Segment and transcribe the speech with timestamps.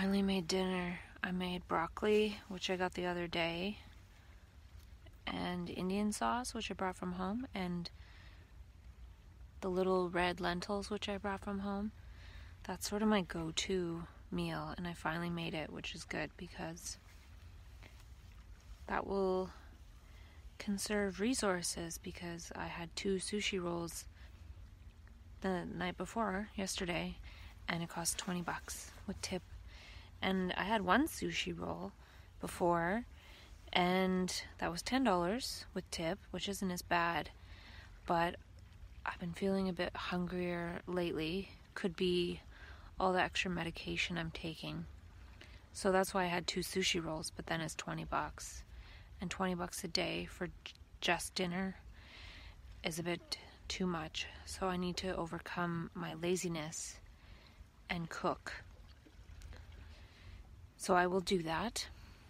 [0.00, 0.98] Finally made dinner.
[1.22, 3.76] I made broccoli, which I got the other day,
[5.26, 7.90] and Indian sauce, which I brought from home, and
[9.60, 11.92] the little red lentils, which I brought from home.
[12.62, 16.30] That's sort of my go to meal, and I finally made it, which is good
[16.38, 16.96] because
[18.86, 19.50] that will
[20.56, 24.06] conserve resources because I had two sushi rolls
[25.42, 27.16] the night before, yesterday,
[27.68, 29.42] and it cost 20 bucks with tip
[30.22, 31.92] and I had one sushi roll
[32.40, 33.04] before,
[33.72, 37.30] and that was $10 with tip, which isn't as bad.
[38.06, 38.36] But
[39.06, 41.50] I've been feeling a bit hungrier lately.
[41.74, 42.40] Could be
[42.98, 44.84] all the extra medication I'm taking.
[45.72, 48.64] So that's why I had two sushi rolls, but then it's 20 bucks.
[49.20, 50.48] And 20 bucks a day for
[51.00, 51.76] just dinner
[52.82, 54.26] is a bit too much.
[54.44, 56.98] So I need to overcome my laziness
[57.88, 58.64] and cook.
[60.80, 61.88] So I will do that.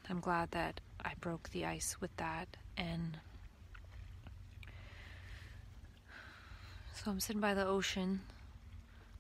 [0.09, 2.49] I'm glad that I broke the ice with that.
[2.77, 3.19] And
[6.97, 8.23] so I'm sitting by the ocean.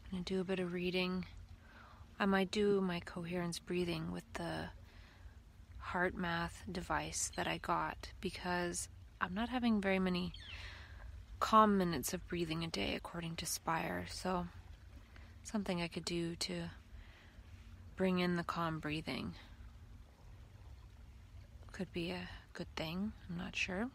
[0.04, 1.26] I'm going to do a bit of reading.
[2.18, 4.64] I might do my coherence breathing with the
[5.78, 8.88] heart math device that I got because
[9.20, 10.32] I'm not having very many
[11.38, 14.06] calm minutes of breathing a day according to Spire.
[14.10, 14.48] So
[15.44, 16.70] something I could do to
[18.00, 19.34] bring in the calm breathing.
[21.70, 23.90] Could be a good thing, I'm not sure.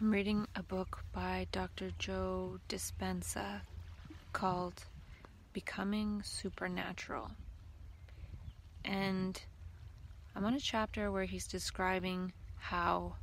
[0.00, 1.90] I'm reading a book by Dr.
[1.98, 3.60] Joe Dispenza
[4.32, 4.86] called
[5.52, 7.32] Becoming Supernatural.
[8.82, 9.38] And
[10.34, 13.16] I'm on a chapter where he's describing how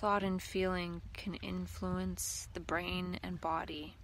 [0.00, 3.94] thought and feeling can influence the brain and body.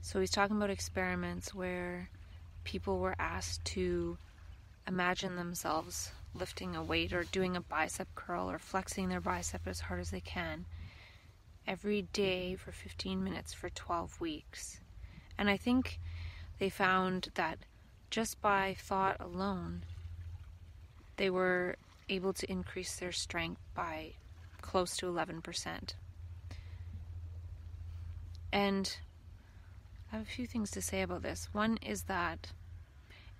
[0.00, 2.08] So he's talking about experiments where
[2.62, 4.16] people were asked to
[4.86, 9.80] imagine themselves lifting a weight or doing a bicep curl or flexing their bicep as
[9.80, 10.64] hard as they can
[11.66, 14.80] every day for 15 minutes for 12 weeks.
[15.36, 15.98] And I think
[16.58, 17.58] they found that
[18.10, 19.82] just by thought alone,
[21.16, 21.76] they were
[22.08, 24.12] able to increase their strength by
[24.68, 25.94] close to 11%.
[28.52, 28.96] And
[30.12, 31.48] I have a few things to say about this.
[31.52, 32.52] One is that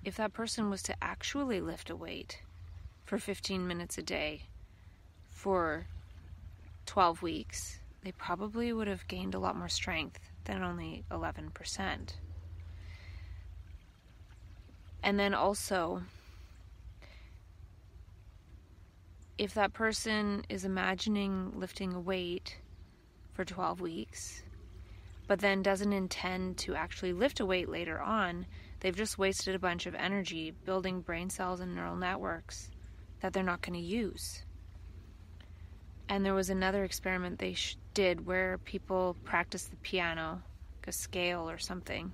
[0.03, 2.41] if that person was to actually lift a weight
[3.05, 4.45] for 15 minutes a day
[5.29, 5.87] for
[6.87, 12.15] 12 weeks, they probably would have gained a lot more strength than only 11%.
[15.03, 16.05] And then also,
[19.39, 22.59] if that person is imagining lifting a weight
[23.33, 24.43] for 12 weeks,
[25.29, 28.47] but then doesn't intend to actually lift a weight later on,
[28.81, 32.69] they've just wasted a bunch of energy building brain cells and neural networks
[33.21, 34.43] that they're not going to use.
[36.09, 40.43] And there was another experiment they sh- did where people practiced the piano,
[40.81, 42.11] like a scale or something,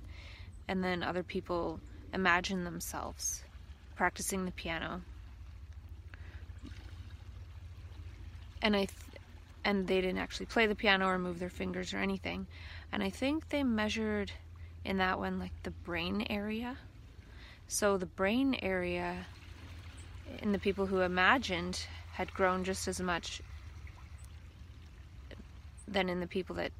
[0.67, 1.79] and then other people
[2.13, 3.43] imagined themselves
[3.95, 5.01] practicing the piano
[8.65, 9.21] and I th-
[9.63, 12.47] and they didn't actually play the piano or move their fingers or anything.
[12.91, 14.31] And I think they measured
[14.83, 16.77] in that one like the brain area.
[17.67, 19.27] So the brain area
[20.41, 23.39] in the people who imagined had grown just as much
[25.87, 26.71] than in the people that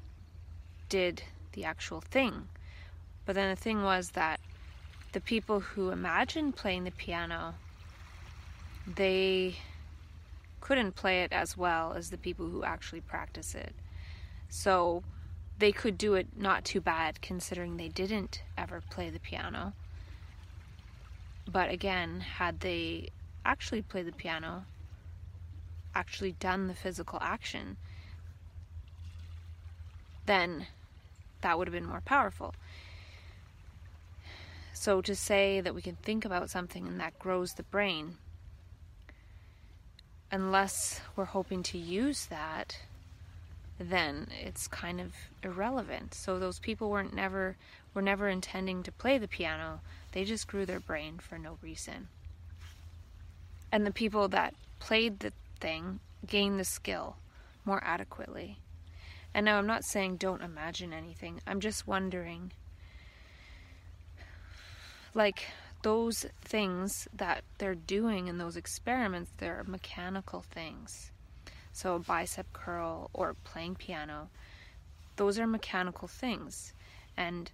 [0.88, 1.22] did
[1.52, 2.48] the actual thing.
[3.24, 4.40] But then the thing was that
[5.12, 7.54] the people who imagined playing the piano,
[8.92, 9.56] they
[10.66, 13.72] couldn't play it as well as the people who actually practice it.
[14.48, 15.04] So
[15.60, 19.74] they could do it not too bad considering they didn't ever play the piano.
[21.46, 23.10] But again, had they
[23.44, 24.64] actually played the piano,
[25.94, 27.76] actually done the physical action,
[30.24, 30.66] then
[31.42, 32.56] that would have been more powerful.
[34.72, 38.16] So to say that we can think about something and that grows the brain
[40.30, 42.78] unless we're hoping to use that,
[43.78, 45.12] then it's kind of
[45.42, 46.14] irrelevant.
[46.14, 47.56] So those people weren't never
[47.94, 49.80] were never intending to play the piano.
[50.12, 52.08] They just grew their brain for no reason.
[53.72, 57.16] And the people that played the thing gained the skill
[57.64, 58.58] more adequately.
[59.34, 61.40] And now I'm not saying don't imagine anything.
[61.46, 62.52] I'm just wondering
[65.14, 65.46] like
[65.86, 71.12] those things that they're doing in those experiments, they're mechanical things.
[71.72, 74.28] So, a bicep curl or playing piano,
[75.14, 76.72] those are mechanical things.
[77.16, 77.52] And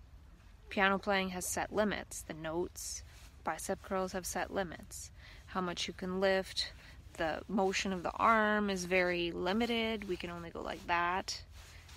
[0.70, 2.22] piano playing has set limits.
[2.22, 3.02] The notes,
[3.44, 5.10] bicep curls have set limits.
[5.44, 6.72] How much you can lift,
[7.18, 10.08] the motion of the arm is very limited.
[10.08, 11.38] We can only go like that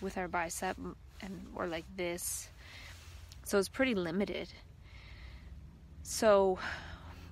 [0.01, 0.75] with our bicep
[1.21, 2.49] and or like this.
[3.45, 4.49] So it's pretty limited.
[6.07, 6.59] So,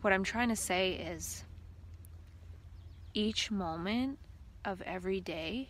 [0.02, 1.44] what I'm trying to say is
[3.14, 4.18] each moment
[4.66, 5.70] of every day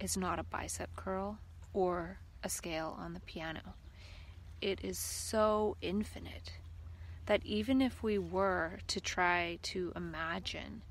[0.00, 1.38] is not a bicep curl
[1.72, 3.74] or a scale on the piano.
[4.60, 6.54] It is so infinite
[7.26, 10.82] that even if we were to try to imagine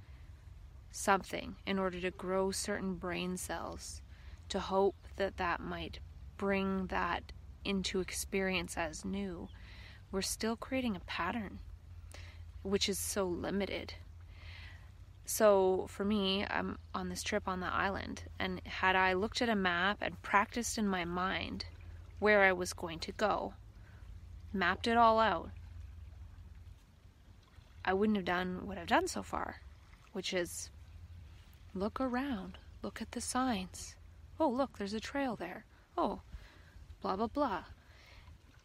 [0.89, 4.01] something in order to grow certain brain cells,
[4.47, 5.99] to hope that that might
[6.37, 7.33] bring that
[7.65, 9.49] into experience as new,
[10.11, 11.59] we're still creating a pattern,
[12.63, 13.93] which is so limited.
[15.25, 19.49] So for me, I'm on this trip on the island, and had I looked at
[19.49, 21.65] a map and practiced in my mind
[22.19, 23.53] where I was going to go,
[24.51, 25.51] mapped it all out,
[27.83, 29.61] I wouldn't have done what I've done so far,
[30.11, 30.69] which is
[31.73, 33.95] look around, look at the signs.
[34.39, 35.65] Oh, look, there's a trail there.
[35.97, 36.21] Oh,
[37.01, 37.63] blah, blah, blah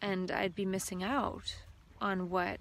[0.00, 1.56] and I'd be missing out
[2.00, 2.60] on what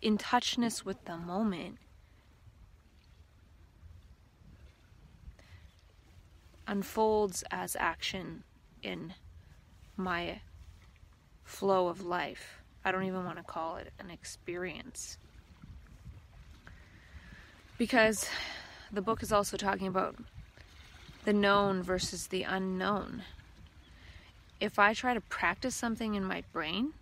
[0.00, 1.78] in touchness with the moment
[6.66, 8.42] unfolds as action
[8.82, 9.14] in
[9.96, 10.40] my
[11.44, 12.62] flow of life.
[12.84, 15.18] I don't even want to call it an experience.
[17.78, 18.28] Because
[18.90, 20.16] the book is also talking about
[21.24, 23.22] the known versus the unknown
[24.62, 26.92] if I try to practice something in my brain,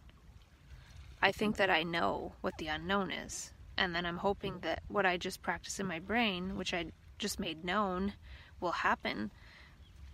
[1.20, 3.52] I think that I know what the unknown is.
[3.76, 6.86] And then I'm hoping that what I just practiced in my brain, which I
[7.18, 8.14] just made known,
[8.60, 9.30] will happen.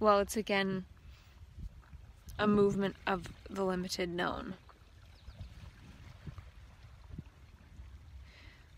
[0.01, 0.87] Well, it's again
[2.37, 4.55] a movement of the limited known.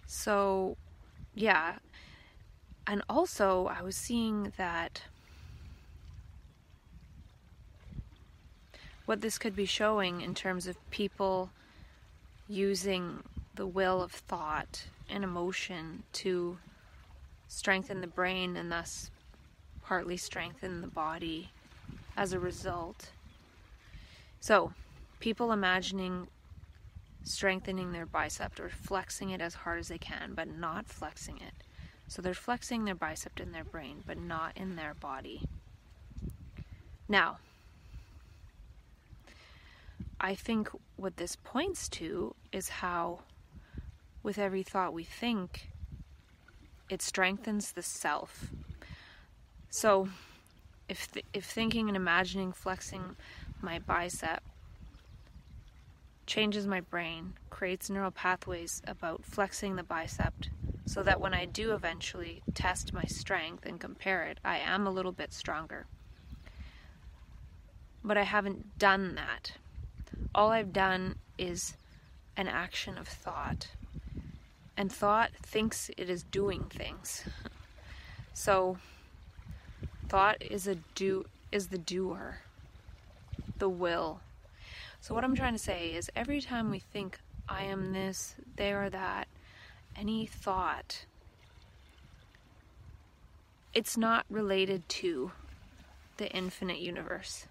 [0.06, 0.76] So,
[1.35, 1.76] yeah.
[2.87, 5.05] And also, I was seeing that
[9.08, 11.49] what this could be showing in terms of people
[12.46, 13.22] using
[13.55, 16.58] the will of thought and emotion to
[17.49, 19.10] strengthen the brain and thus
[19.82, 21.49] partly strengthen the body
[22.19, 23.08] as a result.
[24.40, 24.75] So,
[25.20, 26.26] people imagining
[27.25, 31.55] strengthening their bicep or flexing it as hard as they can, but not flexing it.
[32.08, 35.49] So, they're flexing their bicep in their brain, but not in their body.
[37.08, 37.38] Now,
[40.20, 43.20] I think what this points to is how,
[44.23, 45.70] with every thought we think,
[46.88, 48.48] it strengthens the self.
[49.70, 50.08] So,
[50.89, 53.15] if th- if thinking and imagining flexing
[53.60, 54.43] my bicep
[56.27, 60.34] changes my brain, creates neural pathways about flexing the bicep,
[60.84, 64.91] so that when I do eventually test my strength and compare it, I am a
[64.91, 65.87] little bit stronger.
[68.03, 69.53] But I haven't done that
[70.34, 71.75] all I've done is
[72.37, 73.69] an action of thought.
[74.77, 77.25] And thought thinks it is doing things.
[78.34, 78.79] so
[80.08, 82.39] thought is a do is the doer.
[83.58, 84.20] The will.
[85.01, 88.72] So what I'm trying to say is every time we think I am this, they
[88.72, 89.27] are that,
[89.96, 91.05] any thought
[93.75, 95.31] it's not related to
[96.17, 97.46] the infinite universe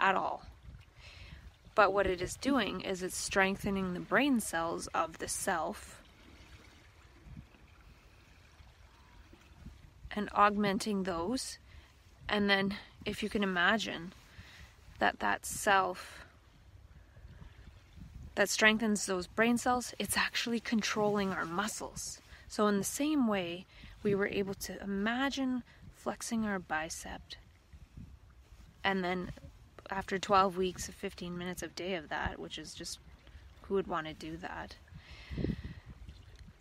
[0.00, 0.44] at all.
[1.78, 6.02] But what it is doing is it's strengthening the brain cells of the self
[10.10, 11.60] and augmenting those.
[12.28, 12.74] And then,
[13.06, 14.12] if you can imagine
[14.98, 16.24] that that self
[18.34, 22.20] that strengthens those brain cells, it's actually controlling our muscles.
[22.48, 23.66] So, in the same way,
[24.02, 25.62] we were able to imagine
[25.94, 27.22] flexing our bicep
[28.82, 29.30] and then
[29.90, 32.98] after 12 weeks of 15 minutes of day of that, which is just
[33.62, 34.76] who would want to do that?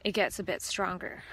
[0.04, 1.24] It gets a bit stronger.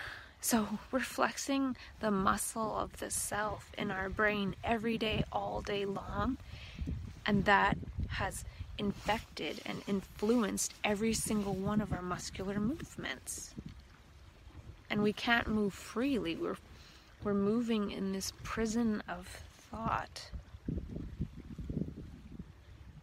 [0.40, 5.84] So we're flexing the muscle of the self in our brain every day, all day
[5.84, 6.36] long.
[7.26, 8.44] And that has
[8.76, 13.54] infected and influenced every single one of our muscular movements.
[14.90, 16.36] And we can't move freely.
[16.36, 16.56] We're
[17.24, 19.26] we're moving in this prison of
[19.70, 20.30] thought.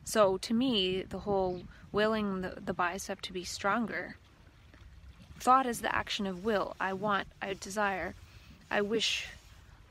[0.03, 4.15] So to me, the whole willing the, the bicep to be stronger
[5.41, 6.75] Thought is the action of will.
[6.79, 8.13] I want, I desire,
[8.70, 9.25] I wish,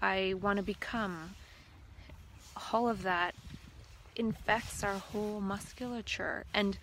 [0.01, 1.35] I want to become.
[2.73, 3.35] All of that
[4.15, 6.79] infects our whole musculature and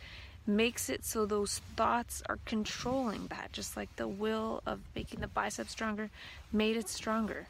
[0.45, 5.29] makes it so those thoughts are controlling that, just like the will of making the
[5.29, 6.09] bicep stronger
[6.51, 7.47] made it stronger.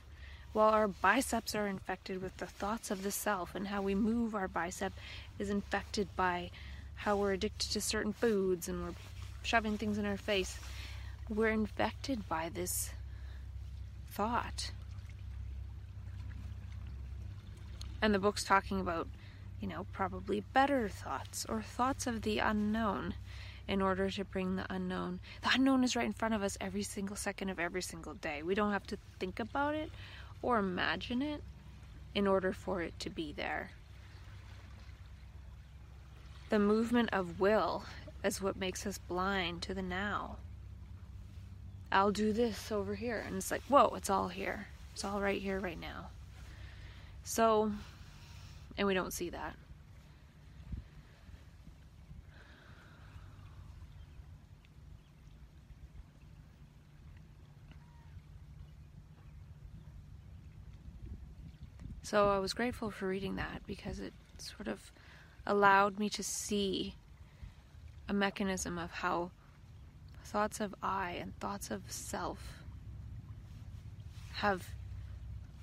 [0.58, 4.34] While our biceps are infected with the thoughts of the self, and how we move
[4.34, 4.92] our bicep
[5.38, 6.50] is infected by
[6.96, 8.96] how we're addicted to certain foods and we're
[9.44, 10.58] shoving things in our face
[11.30, 12.90] we're infected by this
[14.10, 14.72] thought.
[18.02, 19.08] And the book's talking about,
[19.62, 23.14] you know, probably better thoughts or thoughts of the unknown
[23.68, 25.20] in order to bring the unknown.
[25.44, 28.42] The unknown is right in front of us every single second of every single day.
[28.42, 29.92] We don't have to think about it
[30.42, 31.44] or imagine it
[32.16, 33.72] in order for it to be there.
[36.50, 37.84] The movement of will
[38.24, 40.38] is what makes us blind to the now.
[41.92, 43.24] I'll do this over here.
[43.26, 44.68] And it's like, whoa, it's all here.
[44.94, 46.08] It's all right here, right now.
[47.24, 47.72] So,
[48.78, 49.56] and we don't see that.
[62.10, 64.94] So I was grateful for reading that because it sort of
[65.46, 66.96] allowed me to see
[68.08, 69.32] a mechanism of how
[70.24, 72.62] thoughts of I and thoughts of self
[74.36, 74.70] have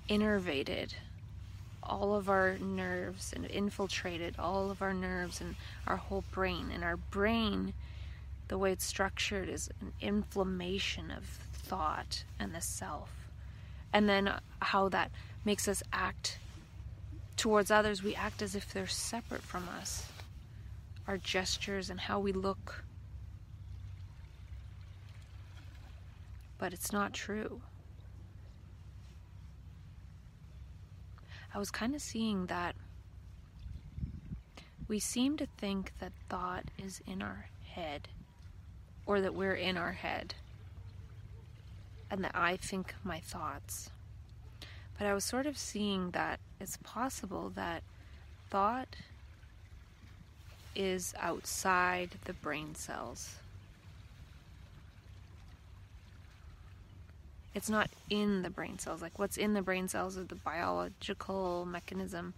[0.07, 0.93] innervated
[1.81, 5.55] all of our nerves and infiltrated all of our nerves and
[5.87, 6.69] our whole brain.
[6.71, 7.73] And our brain,
[8.49, 13.09] the way it's structured, is an inflammation of thought and the self.
[13.91, 15.09] And then how that
[15.45, 16.39] makes us act
[17.37, 20.09] towards others, we act as if they're separate from us.
[21.07, 22.83] Our gestures and how we look
[26.57, 27.61] but it's not true.
[31.53, 32.75] I was kind of seeing that
[34.87, 38.07] we seem to think that thought is in our head,
[39.05, 40.35] or that we're in our head,
[42.11, 43.89] and that I think my thoughts.
[44.97, 47.83] But I was sort of seeing that it's possible that
[48.49, 48.95] thought
[50.75, 53.35] is outside the brain cells.
[57.55, 59.01] it's not in the brain cells.
[59.01, 62.33] Like what's in the brain cells is the biological mechanism,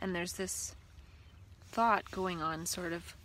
[0.00, 0.76] and there's this
[1.72, 3.16] thought going on sort of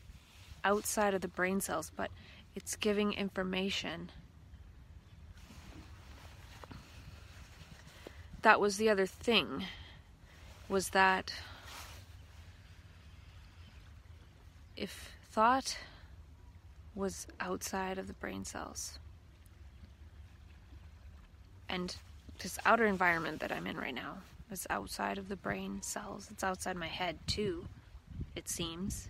[0.63, 2.09] outside of the brain cells, but
[2.55, 4.09] it's giving information.
[8.45, 9.65] That was the other thing,
[10.69, 11.33] was that
[14.77, 15.79] if thought
[16.93, 18.99] was outside of the brain cells,
[21.67, 21.95] and
[22.43, 24.17] this outer environment that I'm in right now
[24.51, 26.27] is outside of the brain cells.
[26.29, 27.65] It's outside my head too,
[28.35, 29.07] it seems.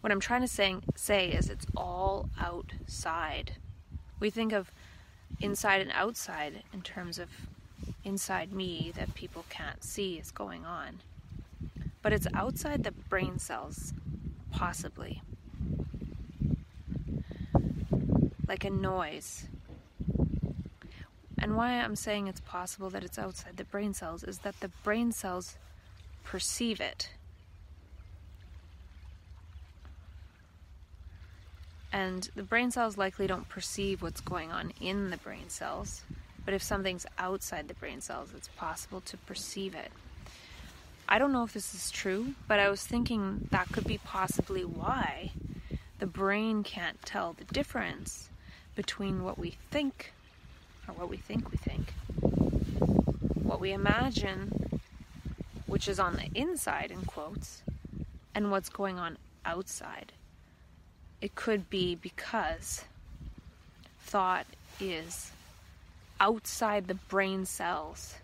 [0.00, 3.56] What I'm trying to say, say is it's all outside.
[4.20, 4.72] We think of
[5.38, 7.28] inside and outside in terms of
[8.08, 11.00] inside me that people can't see is going on.
[12.02, 13.92] But it's outside the brain cells,
[14.50, 15.22] possibly.
[18.48, 19.46] Like a noise
[21.40, 24.68] and why I'm saying it's possible that it's outside the brain cells is that the
[24.82, 25.56] brain cells
[26.24, 27.10] perceive it.
[31.92, 36.02] And the brain cells likely don't perceive what's going on in the brain cells,
[36.48, 39.92] but if something's outside the brain cells, it's possible to perceive it.
[41.06, 44.64] I don't know if this is true, but I was thinking that could be possibly
[44.64, 45.32] why
[45.98, 48.30] the brain can't tell the difference
[48.76, 50.14] between what we think
[50.88, 51.92] or what we think we think.
[53.42, 54.80] What we imagine,
[55.66, 57.62] which is on the inside, in quotes,
[58.34, 60.12] and what's going on outside.
[61.20, 62.86] It could be because
[64.00, 64.46] thought
[64.80, 65.32] is
[66.20, 68.14] outside the brain cells.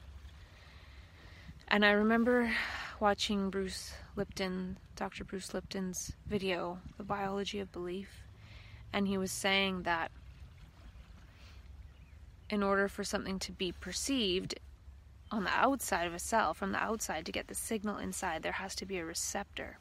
[1.69, 2.53] And I remember
[3.01, 5.25] watching Bruce Lipton, Dr.
[5.25, 8.23] Bruce Lipton's video, The Biology of Belief,
[8.93, 10.11] and he was saying that
[12.51, 14.55] in order for something to be perceived
[15.31, 18.53] on the outside of a cell, from the outside, to get the signal inside, there
[18.53, 19.79] has to be a receptor.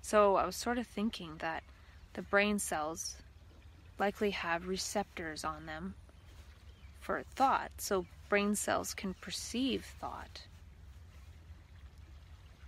[0.00, 1.62] So I was sort of thinking that
[2.14, 3.16] the brain cells
[3.98, 5.94] likely have receptors on them
[7.08, 10.42] for thought, so brain cells can perceive thought.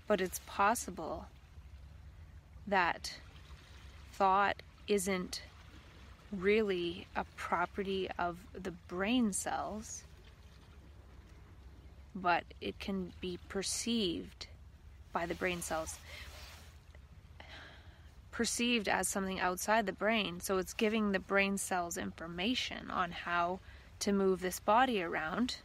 [0.08, 1.26] But it's possible
[2.66, 3.18] that
[4.14, 5.42] thought isn't
[6.32, 10.04] really a property of the brain cells,
[12.14, 14.46] but it can be perceived
[15.12, 15.98] by the brain cells.
[18.30, 23.60] Perceived as something outside the brain, so it's giving the brain cells information on how
[24.00, 25.56] to move this body around,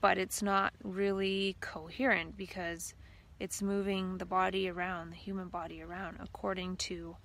[0.00, 2.94] but it's not really coherent because
[3.38, 7.16] it's moving the body around, the human body around, according to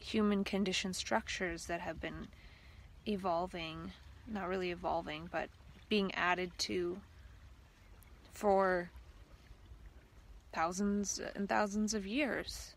[0.00, 2.28] human condition structures that have been
[3.06, 3.92] evolving,
[4.26, 5.48] not really evolving, but
[5.88, 7.00] being added to
[8.32, 8.90] for
[10.52, 12.74] thousands and thousands of years.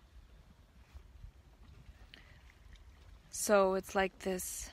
[3.39, 4.71] So it's like this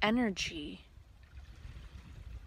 [0.00, 0.80] energy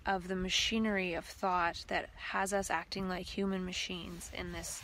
[0.03, 4.81] of the machinery of thought that has us acting like human machines in this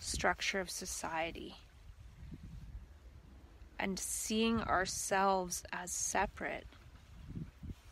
[0.00, 1.54] structure of society.
[3.78, 6.66] And seeing ourselves as separate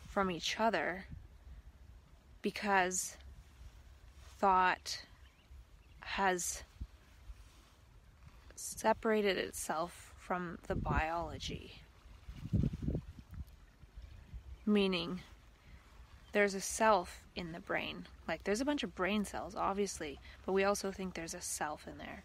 [0.09, 1.05] from each other
[2.41, 3.15] because
[4.37, 5.05] thought
[6.01, 6.63] has
[8.53, 11.81] separated itself from the biology.
[14.65, 15.19] Meaning,
[16.31, 18.05] there's a self in the brain.
[18.29, 21.85] Like, there's a bunch of brain cells, obviously, but we also think there's a self
[21.85, 22.23] in there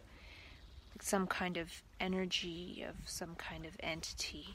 [0.95, 4.55] Like some kind of energy of some kind of entity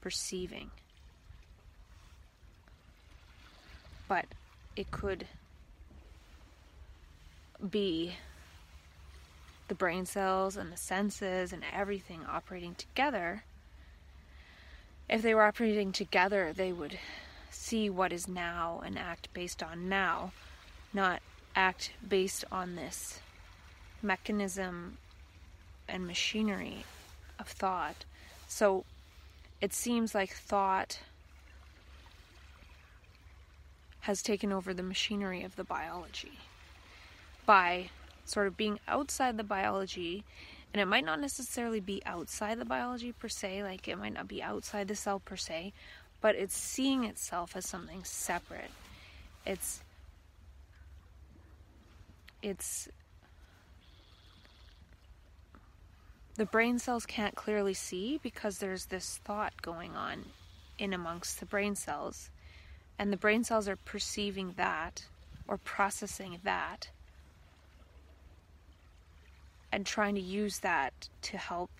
[0.00, 0.72] perceiving.
[4.08, 4.26] But
[4.74, 5.28] it could
[7.70, 8.16] be
[9.72, 13.42] the brain cells and the senses and everything operating together.
[15.08, 16.98] If they were operating together, they would
[17.50, 20.32] see what is now and act based on now,
[20.92, 21.22] not
[21.56, 23.20] act based on this
[24.02, 24.98] mechanism
[25.88, 26.84] and machinery
[27.38, 28.04] of thought.
[28.48, 28.84] So
[29.62, 30.98] it seems like thought
[34.00, 36.40] has taken over the machinery of the biology
[37.46, 37.88] by
[38.24, 40.24] sort of being outside the biology
[40.72, 44.28] and it might not necessarily be outside the biology per se like it might not
[44.28, 45.72] be outside the cell per se
[46.20, 48.70] but it's seeing itself as something separate
[49.44, 49.82] it's
[52.42, 52.88] it's
[56.34, 60.24] the brain cells can't clearly see because there's this thought going on
[60.78, 62.30] in amongst the brain cells.
[62.98, 65.06] And the brain cells are perceiving that
[65.46, 66.88] or processing that
[69.72, 71.70] and trying to use that to help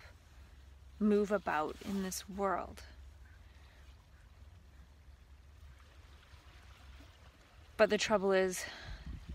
[0.98, 2.83] move about in this world.
[7.76, 8.64] But the trouble is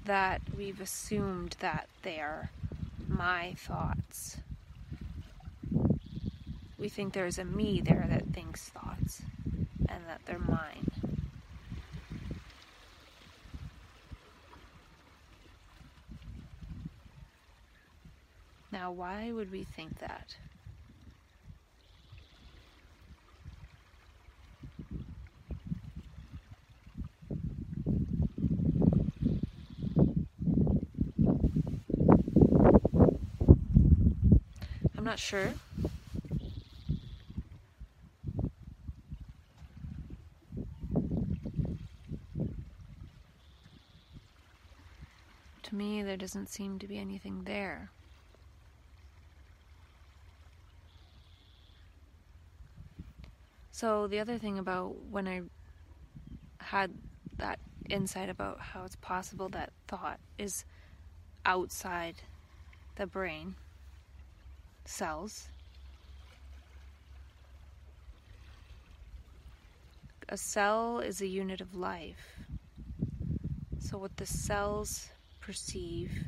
[0.06, 2.50] that we've assumed that they are
[3.08, 4.38] my thoughts
[6.78, 9.22] we think there's a me there that thinks thoughts
[9.90, 10.86] and that they're mine.
[18.72, 20.36] Now, why would we think that?
[34.98, 35.54] I'm not sure.
[45.64, 47.92] To me, there doesn't seem to be anything there.
[53.78, 55.42] So, the other thing about when I
[56.58, 56.96] had
[57.38, 60.66] that insight about how it's possible that thought is
[61.46, 62.16] outside
[62.96, 63.54] the brain
[64.86, 65.50] cells.
[70.28, 72.40] A cell is a unit of life.
[73.78, 75.10] So, what the cells
[75.40, 76.24] perceive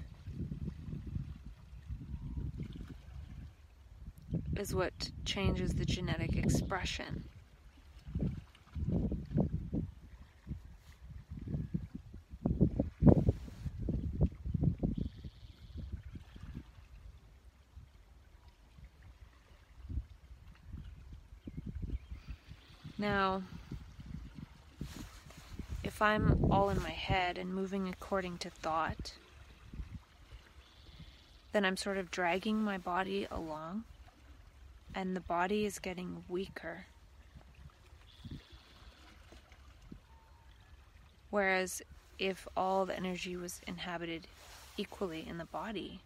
[4.55, 7.23] is what changes the genetic expression.
[22.99, 23.43] Now,
[25.99, 29.15] if I'm all in my head and moving according to thought,
[31.51, 33.83] then I'm sort of dragging my body along,
[34.95, 36.85] and the body is getting weaker.
[41.31, 41.81] Whereas
[42.17, 44.25] if all the energy was inhabited
[44.77, 45.99] equally in the body,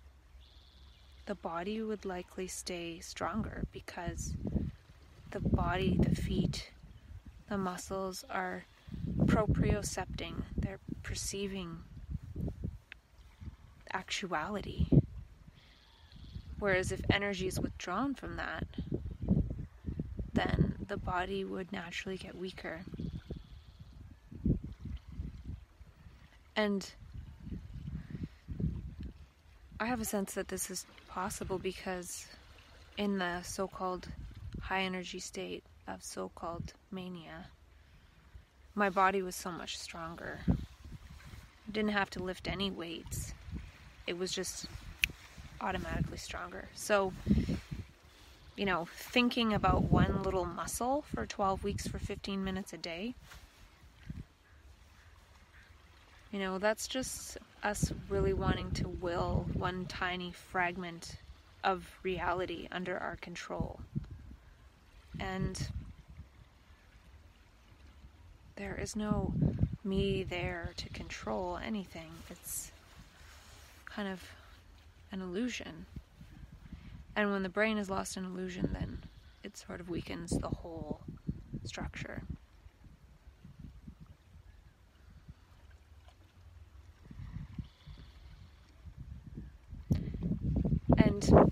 [1.28, 4.34] the body would likely stay stronger because
[5.30, 6.72] the body, the feet,
[7.48, 8.66] the muscles are
[9.26, 11.80] propriocepting, they're perceiving
[13.94, 14.88] actuality.
[16.60, 18.66] Whereas if energy is withdrawn from that,
[20.34, 22.82] then the body would naturally get weaker.
[26.56, 26.90] And
[29.80, 32.28] I have a sense that this is possible because
[32.98, 34.08] in the so called
[34.62, 37.48] high energy state of so called mania,
[38.76, 40.40] my body was so much stronger.
[40.48, 43.34] I didn't have to lift any weights,
[44.08, 44.68] it was just
[45.62, 46.68] automatically stronger.
[46.76, 47.14] So,
[48.56, 53.16] you know, thinking about one little muscle for 12 weeks for 15 minutes a day
[56.34, 61.16] you know, that's just us really wanting to will one tiny fragment
[61.64, 63.80] of reality under our control.
[65.20, 65.56] And
[68.56, 69.34] there is no
[69.84, 72.10] me there to control anything.
[72.30, 72.72] It's
[73.86, 74.22] kind of
[75.12, 75.86] an illusion.
[77.16, 79.00] And when the brain is lost in illusion, then
[79.44, 81.02] it sort of weakens the whole
[81.66, 82.24] structure.
[90.98, 91.52] And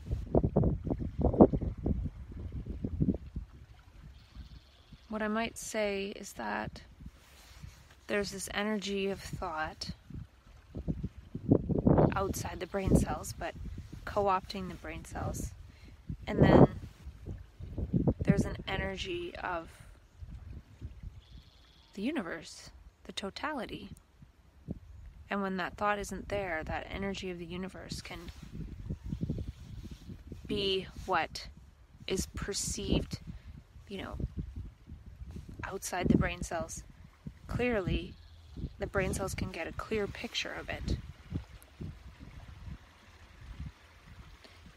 [5.10, 6.82] what I might say is that
[8.12, 9.92] there's this energy of thought
[12.14, 13.56] outside the brain cells, but
[14.04, 15.54] co opting the brain cells.
[16.28, 16.68] And then
[18.22, 19.70] there's an energy of
[21.94, 22.70] the universe,
[23.06, 23.92] the totality.
[25.30, 28.30] And when that thought isn't there, that energy of the universe can
[30.48, 31.48] be what
[32.08, 33.20] is perceived,
[33.88, 34.18] you know,
[35.64, 36.84] outside the brain cells.
[37.52, 38.14] Clearly,
[38.80, 40.96] the brain cells can get a clear picture of it.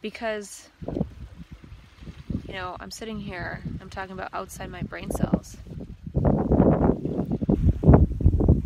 [0.03, 5.57] Because, you know, I'm sitting here, I'm talking about outside my brain cells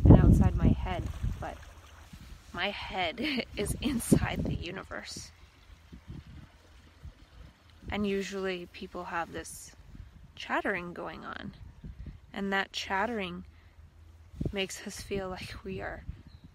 [0.06, 1.02] and outside my head,
[1.38, 1.58] but
[2.54, 5.30] my head is inside the universe.
[7.90, 9.72] And usually people have this
[10.34, 11.52] chattering going on.
[12.32, 13.44] And that chattering
[14.52, 16.04] makes us feel like we are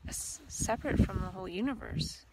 [0.09, 2.25] separate from the whole universe,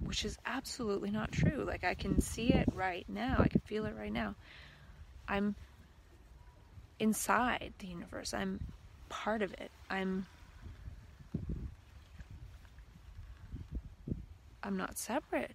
[0.00, 1.64] which is absolutely not true.
[1.66, 4.34] Like, I can see it right now, I can feel it right now.
[5.26, 5.54] I'm
[6.98, 8.60] inside the universe, I'm
[9.08, 9.70] part of it.
[9.88, 10.26] I'm.
[14.62, 15.52] I'm not separate.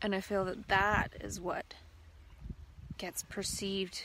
[0.00, 1.74] And I feel that that is what
[2.98, 4.04] gets perceived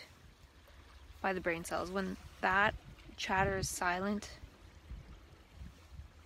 [1.22, 1.92] by the brain cells.
[1.92, 2.74] When that
[3.18, 4.30] chatter is silent,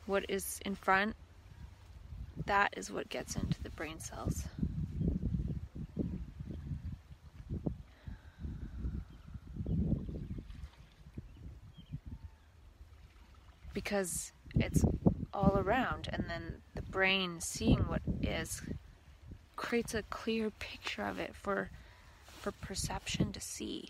[0.06, 1.15] what is in front,
[2.45, 4.45] that is what gets into the brain cells.
[13.73, 14.84] Because it's
[15.34, 18.62] all around, and then the brain seeing what is
[19.56, 21.71] creates a clear picture of it for
[22.25, 23.89] for perception to see.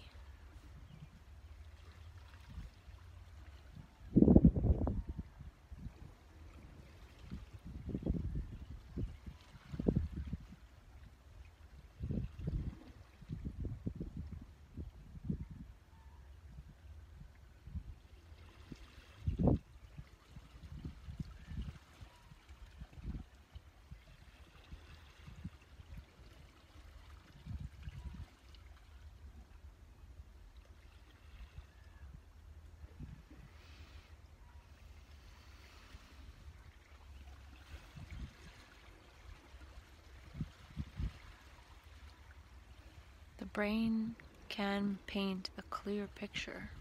[43.53, 44.15] brain
[44.49, 46.71] can paint a clear picture.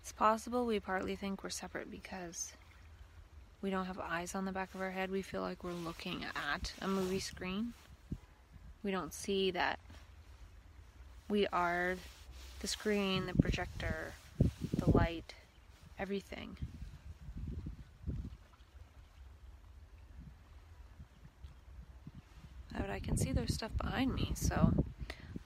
[0.00, 2.52] It's possible we partly think we're separate because
[3.60, 5.10] we don't have eyes on the back of our head.
[5.10, 7.72] We feel like we're looking at a movie screen.
[8.86, 9.80] We don't see that
[11.28, 11.96] we are
[12.60, 15.34] the screen, the projector, the light,
[15.98, 16.56] everything.
[22.70, 24.72] But I can see there's stuff behind me, so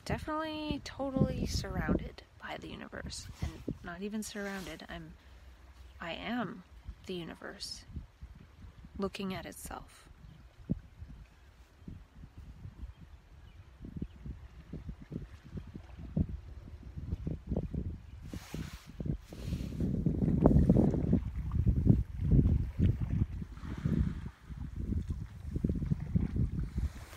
[0.04, 3.26] definitely totally surrounded by the universe.
[3.40, 3.50] And
[3.82, 5.14] not even surrounded, I'm
[5.98, 6.62] I am
[7.06, 7.84] the universe
[8.98, 10.10] looking at itself.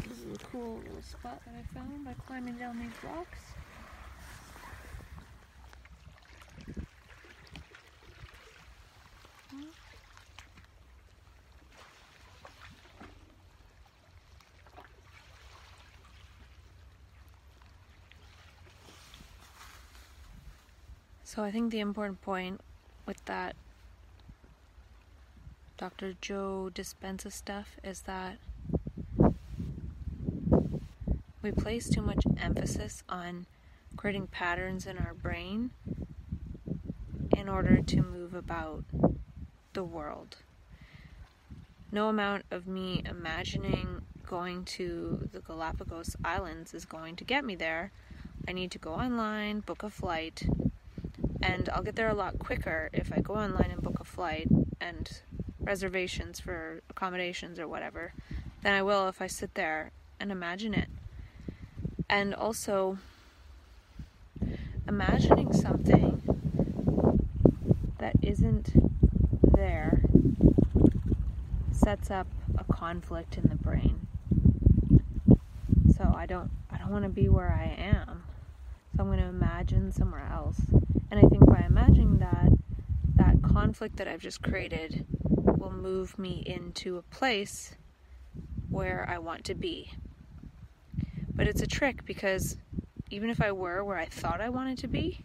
[0.08, 3.40] This is a cool little spot that I found by climbing down these rocks.
[21.24, 22.62] So I think the important point
[23.08, 23.56] with that
[25.78, 26.14] Dr.
[26.22, 28.38] Joe Dispenza stuff is that
[31.44, 33.46] we place too much emphasis on
[33.98, 35.72] creating patterns in our brain
[37.36, 38.86] in order to move about
[39.74, 40.38] the world.
[41.92, 47.56] No amount of me imagining going to the Galapagos Islands is going to get me
[47.56, 47.92] there.
[48.48, 50.44] I need to go online, book a flight,
[51.42, 54.48] and I'll get there a lot quicker if I go online and book a flight
[54.80, 55.12] and
[55.60, 58.14] reservations for accommodations or whatever
[58.62, 60.88] than I will if I sit there and imagine it.
[62.14, 63.00] And also,
[64.88, 66.22] imagining something
[67.98, 68.70] that isn't
[69.56, 70.04] there
[71.72, 74.06] sets up a conflict in the brain.
[75.98, 78.26] So I don't I don't want to be where I am.
[78.96, 80.62] So I'm going to imagine somewhere else.
[81.10, 82.52] And I think by imagining that
[83.16, 87.76] that conflict that I've just created will move me into a place
[88.70, 89.94] where I want to be.
[91.36, 92.58] But it's a trick because
[93.10, 95.20] even if I were where I thought I wanted to be,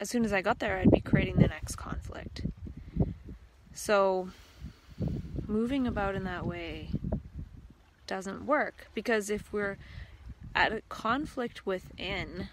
[0.00, 2.42] as soon as I got there, I'd be creating the next conflict.
[3.74, 4.30] So,
[5.46, 6.88] moving about in that way
[8.06, 9.78] doesn't work because if we're
[10.54, 12.48] at a conflict within,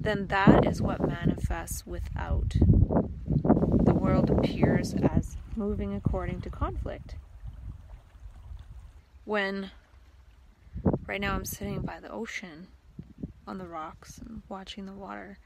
[0.00, 2.54] then that is what manifests without.
[2.58, 7.16] The world appears as moving according to conflict.
[9.24, 9.70] When
[11.06, 12.68] right now I'm sitting by the ocean
[13.46, 15.38] on the rocks and watching the water,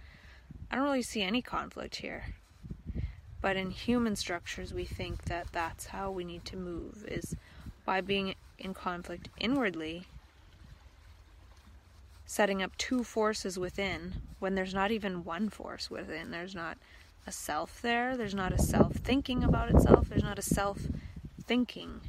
[0.70, 2.34] I don't really see any conflict here.
[3.40, 7.36] But in human structures, we think that that's how we need to move is
[7.84, 10.06] by being in conflict inwardly,
[12.26, 16.30] setting up two forces within when there's not even one force within.
[16.30, 16.78] There's not
[17.26, 20.78] a self there, there's not a self thinking about itself, there's not a self
[21.46, 22.00] thinking.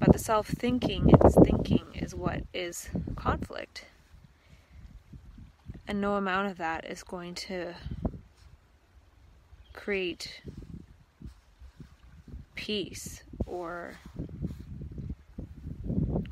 [0.00, 3.84] But the self thinking, its thinking, is what is conflict.
[5.86, 7.74] And no amount of that is going to
[9.74, 10.40] create
[12.54, 13.98] peace or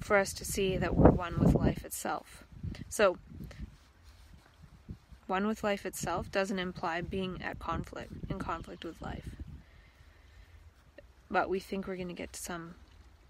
[0.00, 2.44] for us to see that we're one with life itself.
[2.88, 3.18] So,
[5.26, 9.28] one with life itself doesn't imply being at conflict, in conflict with life.
[11.30, 12.74] But we think we're going to get to some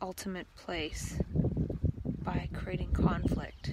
[0.00, 1.18] ultimate place
[2.22, 3.70] by creating conflict.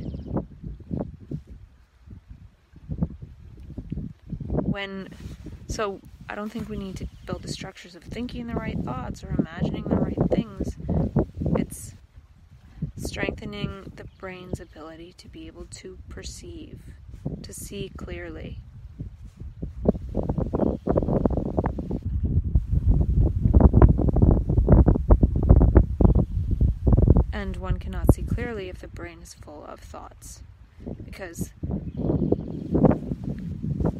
[4.47, 5.09] When,
[5.67, 9.23] so I don't think we need to build the structures of thinking the right thoughts
[9.23, 10.75] or imagining the right things.
[11.57, 11.93] It's
[12.97, 16.79] strengthening the brain's ability to be able to perceive,
[17.43, 18.59] to see clearly.
[27.45, 30.41] And one cannot see clearly if the brain is full of thoughts.
[31.05, 31.51] Because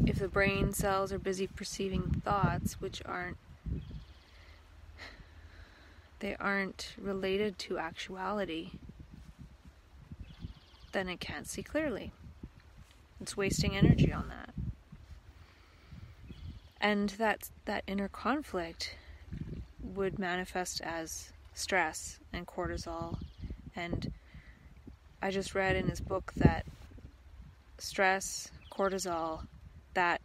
[0.03, 3.37] if the brain cells are busy perceiving thoughts which aren't
[6.21, 8.71] they aren't related to actuality,
[10.91, 12.13] then it can't see clearly.
[13.21, 14.55] It's wasting energy on that.
[16.81, 18.95] And that that inner conflict
[19.83, 23.19] would manifest as stress and cortisol
[23.75, 24.11] and
[25.21, 26.65] I just read in his book that
[27.77, 29.47] stress, cortisol,
[29.93, 30.21] that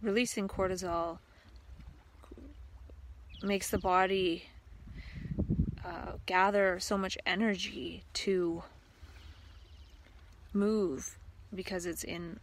[0.00, 1.18] releasing cortisol
[3.42, 4.44] makes the body
[5.84, 8.62] uh, gather so much energy to
[10.52, 11.18] move
[11.54, 12.38] because it's in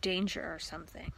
[0.00, 1.12] danger or something.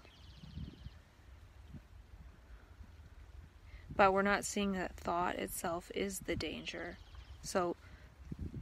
[3.95, 6.99] But we're not seeing that thought itself is the danger.
[7.47, 7.77] So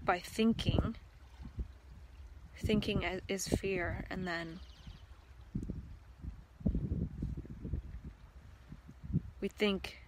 [0.04, 0.96] by thinking,
[2.58, 4.60] thinking is fear, and then
[9.40, 10.02] we think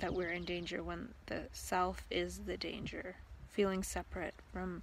[0.00, 3.14] that we're in danger when the self is the danger.
[3.50, 4.82] Feeling separate from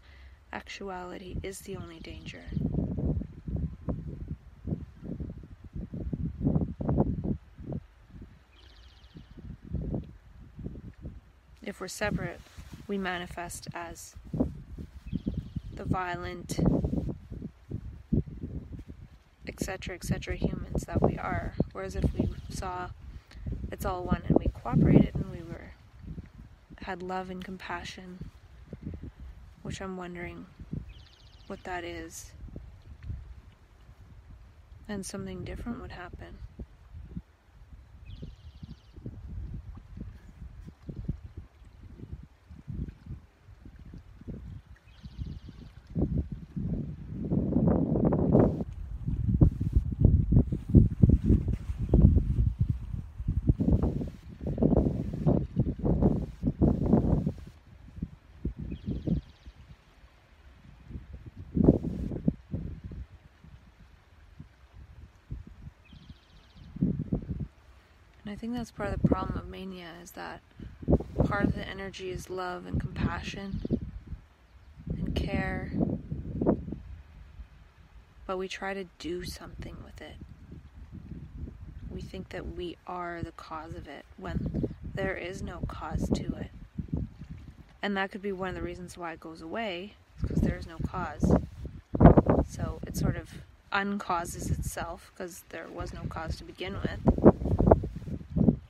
[0.54, 2.44] actuality is the only danger.
[11.62, 12.40] If we're separate,
[12.88, 14.16] we manifest as
[15.74, 16.60] the violent,
[19.48, 20.36] etc., etc.
[20.36, 21.54] humans that we are.
[21.72, 22.90] Whereas if we saw
[23.72, 25.72] it's all one and we cooperated and we were
[26.82, 28.30] had love and compassion,
[29.64, 30.46] which I'm wondering
[31.48, 32.32] what that is,
[34.88, 36.38] then something different would happen.
[68.36, 70.42] I think that's part of the problem of mania is that
[71.24, 73.62] part of the energy is love and compassion
[74.90, 75.72] and care.
[78.28, 80.18] But we try to do something with it.
[81.90, 86.24] We think that we are the cause of it when there is no cause to
[86.36, 86.52] it.
[87.82, 90.68] And that could be one of the reasons why it goes away, because there is
[90.68, 91.38] no cause.
[92.50, 93.30] So it sort of
[93.72, 97.25] uncauses itself because there was no cause to begin with.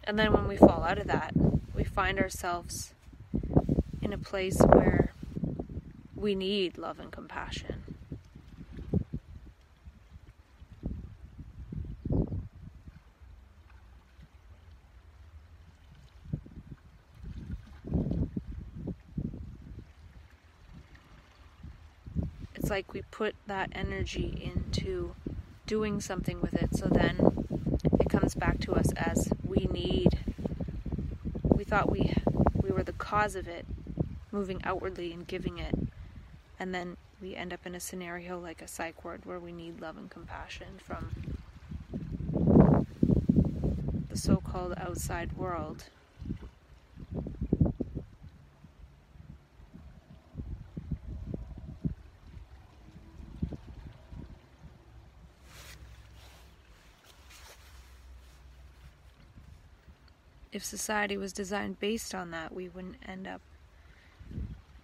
[0.07, 1.33] And then when we fall out of that,
[1.73, 2.93] we find ourselves
[4.01, 5.13] in a place where
[6.15, 7.83] we need love and compassion.
[22.53, 25.15] It's like we put that energy into
[25.65, 27.44] doing something with it, so then
[28.25, 30.17] comes back to us as we need.
[31.53, 32.11] We thought we
[32.59, 33.67] we were the cause of it,
[34.31, 35.75] moving outwardly and giving it,
[36.59, 39.79] and then we end up in a scenario like a psych ward where we need
[39.79, 41.11] love and compassion from
[44.09, 45.83] the so-called outside world.
[60.54, 63.41] if society was designed based on that, we wouldn't end up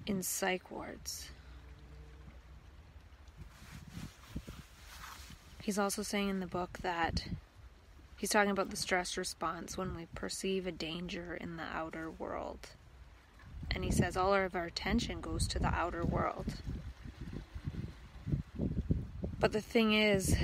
[0.06, 1.30] in psych wards.
[5.62, 7.24] He's also saying in the book that
[8.18, 12.70] he's talking about the stress response when we perceive a danger in the outer world.
[13.70, 16.46] And he says all of our attention goes to the outer world.
[19.40, 20.36] But the thing is,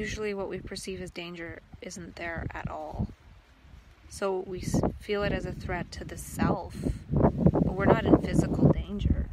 [0.00, 3.06] usually what we perceive as danger isn't there at all.
[4.08, 4.64] So we
[4.98, 6.74] feel it as a threat to the self,
[7.10, 9.26] but we're not in physical danger.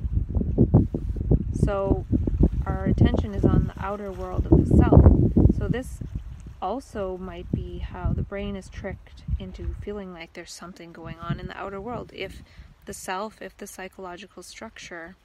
[1.64, 2.06] So
[2.66, 5.02] our attention is on the outer world of the self.
[5.58, 6.00] So this
[6.62, 11.40] also might be how the brain is tricked into feeling like there's something going on
[11.40, 12.12] in the outer world.
[12.14, 12.44] If
[12.86, 15.16] the self, if the psychological structure,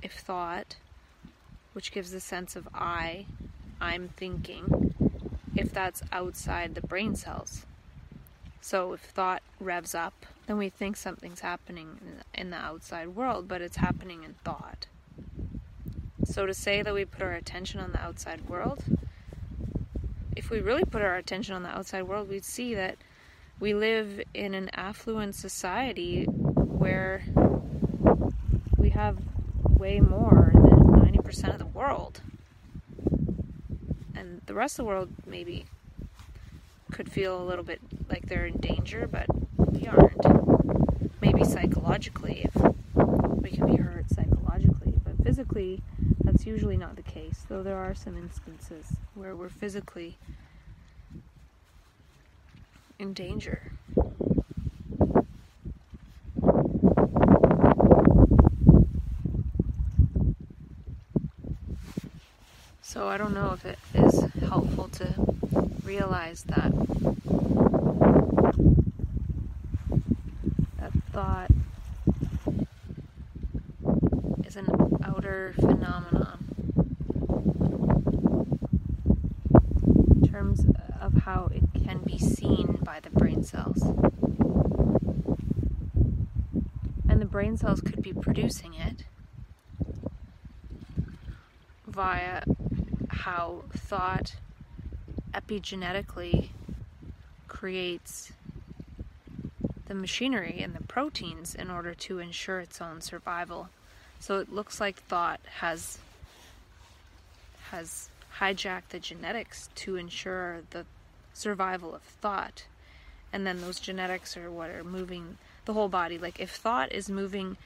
[0.00, 0.76] if thought,
[1.72, 3.26] which gives the sense of I,
[3.80, 4.94] I'm thinking
[5.56, 7.66] if that's outside the brain cells.
[8.60, 11.98] So if thought revs up, then we think something's happening
[12.34, 14.86] in the outside world, but it's happening in thought.
[16.24, 18.82] So to say that we put our attention on the outside world,
[20.34, 22.96] if we really put our attention on the outside world, we'd see that
[23.60, 27.22] we live in an affluent society where
[28.76, 29.18] we have
[29.68, 32.22] way more than 90% of the world
[34.46, 35.66] the rest of the world maybe
[36.92, 39.26] could feel a little bit like they're in danger, but
[39.56, 41.20] we aren't.
[41.20, 42.54] maybe psychologically, if
[43.42, 45.82] we can be hurt psychologically, but physically,
[46.22, 50.16] that's usually not the case, though there are some instances where we're physically
[52.98, 53.72] in danger.
[62.94, 65.12] So I don't know if it is helpful to
[65.84, 66.70] realize that
[70.78, 71.50] that thought
[74.46, 74.68] is an
[75.04, 76.38] outer phenomenon
[80.22, 80.64] in terms
[81.00, 83.82] of how it can be seen by the brain cells.
[87.08, 89.02] And the brain cells could be producing it
[91.88, 92.42] via
[93.14, 94.34] how thought
[95.32, 96.48] epigenetically
[97.48, 98.32] creates
[99.86, 103.68] the machinery and the proteins in order to ensure its own survival.
[104.20, 105.98] So it looks like thought has
[107.70, 108.08] has
[108.38, 110.84] hijacked the genetics to ensure the
[111.32, 112.64] survival of thought.
[113.32, 116.18] And then those genetics are what are moving the whole body.
[116.18, 117.56] Like if thought is moving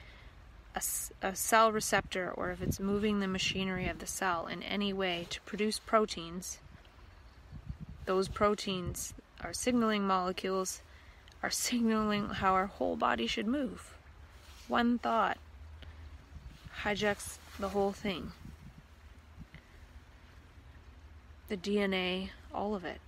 [0.75, 0.81] a,
[1.21, 5.27] a, cell receptor or if it's moving the machinery of the cell in any way
[5.29, 6.59] to produce proteins,
[8.05, 10.81] those proteins are signaling molecules,
[11.41, 13.93] are signaling how our whole body should move.
[14.67, 15.37] One thought
[16.83, 18.31] hijacks the whole thing.
[21.47, 23.01] The DNA, all of it.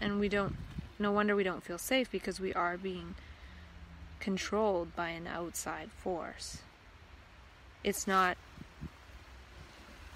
[0.00, 0.56] And we don't
[0.98, 3.14] no wonder we don't feel safe because we are being
[4.18, 6.58] controlled by an outside force.
[7.82, 8.36] It's not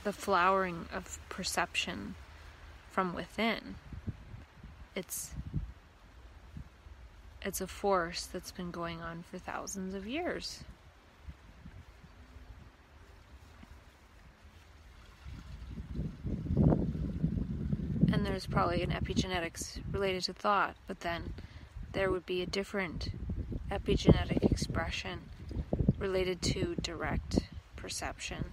[0.03, 2.15] the flowering of perception
[2.91, 3.77] from within.
[4.95, 5.31] It's
[7.41, 10.65] it's a force that's been going on for thousands of years
[18.25, 21.33] there's probably an epigenetics related to thought, but then
[21.93, 23.11] there would be a different
[23.71, 25.21] epigenetic expression
[25.99, 27.39] related to direct
[27.77, 28.53] perception.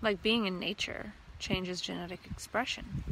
[0.00, 3.04] Like being in nature changes genetic expression.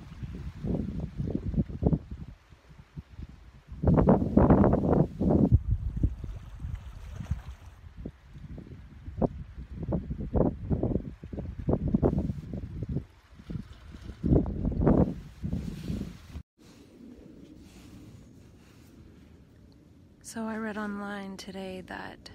[20.37, 22.29] So I read online today that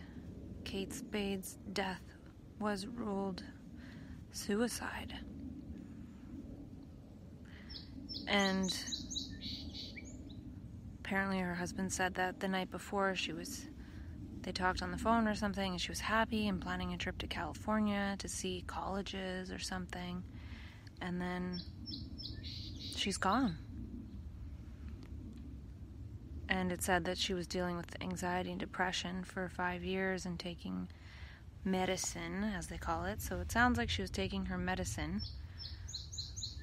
[0.64, 2.02] Kate Spade's death
[2.60, 3.43] was ruled
[4.32, 5.14] suicide.
[8.28, 8.76] And
[10.99, 13.68] apparently her husband said that the night before she was
[14.41, 17.20] they talked on the phone or something and she was happy and planning a trip
[17.20, 20.24] to California to see colleges or something.
[21.04, 21.62] And then
[22.95, 23.58] she's gone
[26.52, 30.38] and it said that she was dealing with anxiety and depression for five years and
[30.38, 30.89] taking
[31.64, 33.22] medicine, as they call it.
[33.22, 35.22] So it sounds like she was taking her medicine.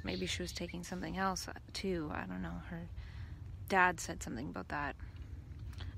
[0.04, 2.12] Maybe she was taking something else uh, too.
[2.14, 2.60] I don't know.
[2.68, 2.82] Her
[3.70, 4.94] dad said something about that.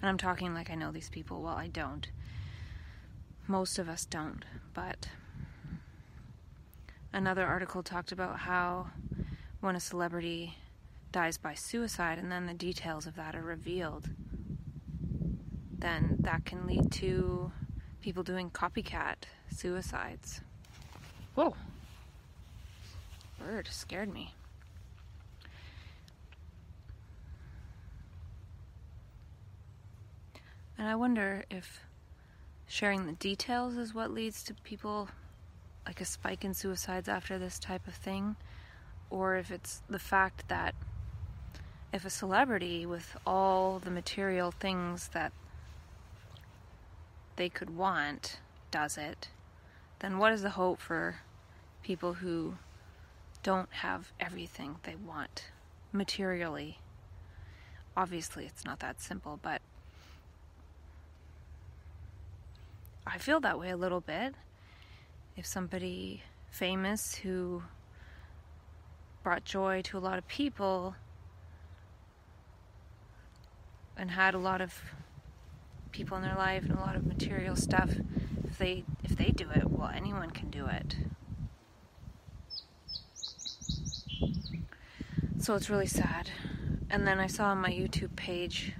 [0.01, 1.43] And I'm talking like I know these people.
[1.43, 2.07] Well, I don't.
[3.49, 4.45] Most of us don't.
[4.73, 5.09] But
[7.13, 8.91] another article talked about how
[9.59, 10.59] when a celebrity
[11.13, 14.11] dies by suicide and then the details of that are revealed,
[15.79, 17.53] then that can lead to
[18.01, 19.17] people doing copycat
[19.55, 20.41] suicides.
[21.35, 21.55] Whoa!
[23.39, 24.35] Bird scared me.
[30.79, 31.81] And I wonder if
[32.67, 35.09] sharing the details is what leads to people
[35.87, 38.37] like a spike in suicides after this type of thing,
[39.11, 40.75] or if it's the fact that
[41.93, 45.33] if a celebrity with all the material things that
[47.37, 48.39] they could want
[48.71, 49.29] does it,
[49.99, 51.17] then what is the hope for
[51.83, 52.55] people who
[53.43, 55.51] don't have everything they want
[55.93, 56.79] materially?
[57.97, 59.61] Obviously, it's not that simple, but
[63.07, 64.35] I feel that way a little bit.
[65.37, 67.63] If somebody famous who
[69.23, 70.95] brought joy to a lot of people
[74.01, 74.83] and had a lot of
[75.93, 77.91] people in their life and a lot of material stuff
[78.45, 80.97] if they if they do it well anyone can do it
[85.41, 86.31] So it's really sad.
[86.91, 88.73] And then I saw on my YouTube page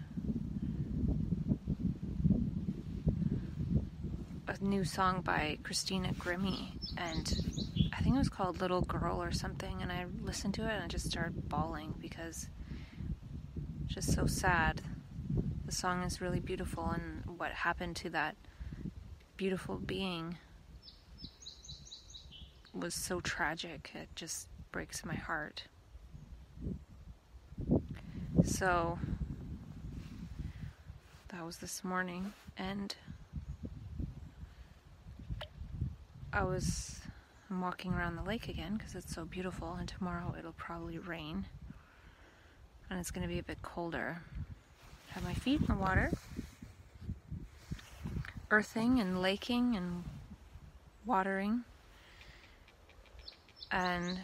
[4.47, 9.33] a new song by Christina Grimmie, and I think it was called Little Girl or
[9.33, 9.81] something.
[9.81, 12.47] And I listened to it and I just started bawling because
[13.87, 14.83] it's just so sad.
[15.71, 18.35] The song is really beautiful, and what happened to that
[19.37, 20.37] beautiful being
[22.75, 23.93] was so tragic.
[23.95, 25.69] It just breaks my heart.
[28.43, 28.99] So
[31.29, 32.93] that was this morning, and
[36.33, 36.99] I was
[37.49, 41.45] I'm walking around the lake again because it's so beautiful, and tomorrow it'll probably rain,
[42.91, 44.23] and it's going to be a bit colder.
[45.11, 46.13] Have my feet in the water,
[48.51, 50.05] earthing and laking and
[51.05, 51.65] watering,
[53.73, 54.19] and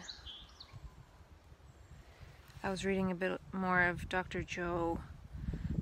[2.63, 4.43] I was reading a bit more of Dr.
[4.43, 4.99] Joe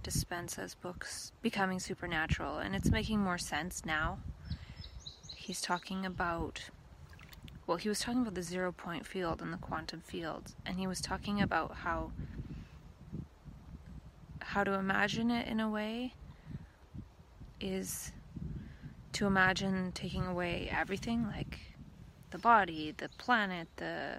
[0.02, 4.20] Dispenza's books, Becoming Supernatural, and it's making more sense now.
[5.36, 6.70] He's talking about,
[7.66, 10.88] well, he was talking about the zero point field and the quantum field, and he
[10.88, 12.12] was talking about how
[14.46, 16.14] how to imagine it in a way
[17.60, 18.12] is
[19.12, 21.60] to imagine taking away everything like
[22.30, 24.18] the body, the planet, the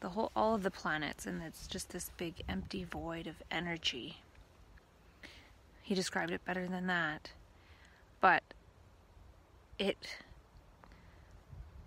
[0.00, 4.18] the whole all of the planets and it's just this big empty void of energy.
[5.82, 7.30] He described it better than that.
[8.20, 8.42] But
[9.78, 10.16] it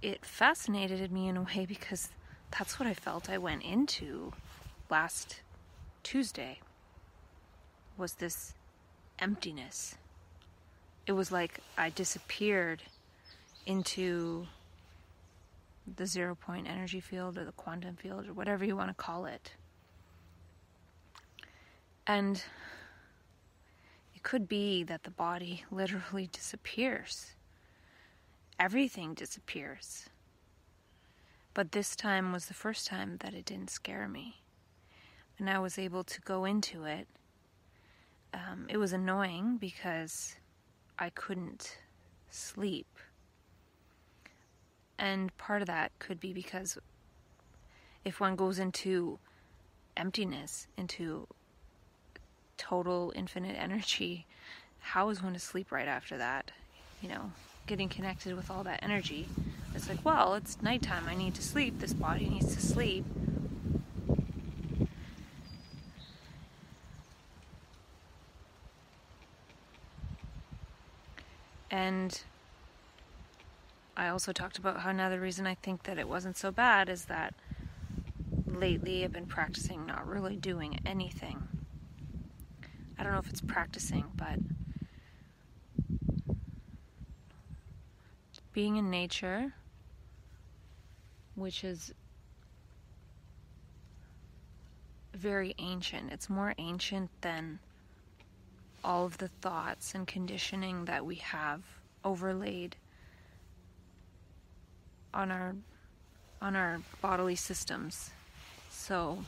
[0.01, 2.09] it fascinated me in a way because
[2.57, 4.31] that's what I felt I went into
[4.89, 5.41] last
[6.01, 6.59] Tuesday
[7.99, 8.53] was this
[9.19, 9.95] emptiness.
[11.05, 12.81] It was like I disappeared
[13.65, 14.47] into
[15.97, 19.25] the zero point energy field or the quantum field or whatever you want to call
[19.25, 19.53] it.
[22.07, 22.43] And
[24.15, 27.33] it could be that the body literally disappears.
[28.59, 30.09] Everything disappears.
[31.53, 34.41] But this time was the first time that it didn't scare me.
[35.37, 37.07] And I was able to go into it
[38.33, 40.35] um, it was annoying because
[40.97, 41.77] I couldn't
[42.29, 42.87] sleep.
[44.97, 46.77] And part of that could be because
[48.03, 49.19] if one goes into
[49.95, 51.27] emptiness, into
[52.57, 54.25] total infinite energy,
[54.79, 56.51] how is one to sleep right after that?
[57.01, 57.31] You know,
[57.67, 59.27] getting connected with all that energy.
[59.73, 61.05] It's like, well, it's nighttime.
[61.07, 61.79] I need to sleep.
[61.79, 63.05] This body needs to sleep.
[71.71, 72.21] And
[73.95, 77.05] I also talked about how another reason I think that it wasn't so bad is
[77.05, 77.33] that
[78.47, 81.47] lately I've been practicing not really doing anything.
[82.97, 84.39] I don't know if it's practicing, but
[88.51, 89.53] being in nature,
[91.35, 91.93] which is
[95.13, 97.59] very ancient, it's more ancient than
[98.83, 101.61] all of the thoughts and conditioning that we have
[102.03, 102.75] overlaid
[105.13, 105.55] on our
[106.41, 108.11] on our bodily systems.
[108.69, 109.19] So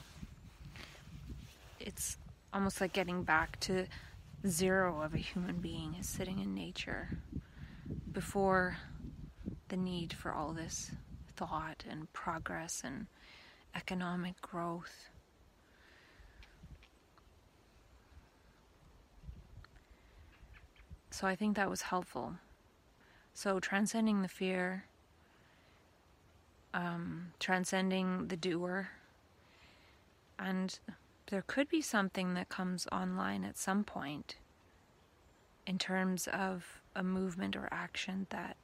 [1.79, 2.17] it's
[2.53, 3.85] almost like getting back to
[4.47, 7.09] zero of a human being is sitting in nature
[8.11, 8.77] before
[9.69, 10.91] the need for all this
[11.35, 13.07] thought and progress and
[13.75, 15.10] economic growth.
[21.11, 22.35] So I think that was helpful.
[23.33, 24.85] So transcending the fear,
[26.73, 28.89] um, transcending the doer,
[30.39, 30.79] and
[31.27, 34.37] there could be something that comes online at some point
[35.67, 38.55] in terms of a movement or action that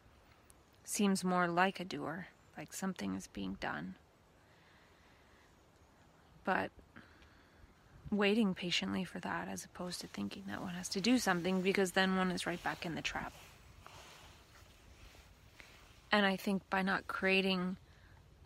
[0.83, 2.27] seems more like a doer,
[2.57, 3.95] like something is being done.
[6.43, 6.71] But
[8.11, 11.91] waiting patiently for that as opposed to thinking that one has to do something because
[11.91, 13.33] then one is right back in the trap.
[16.11, 17.75] And I think by not creating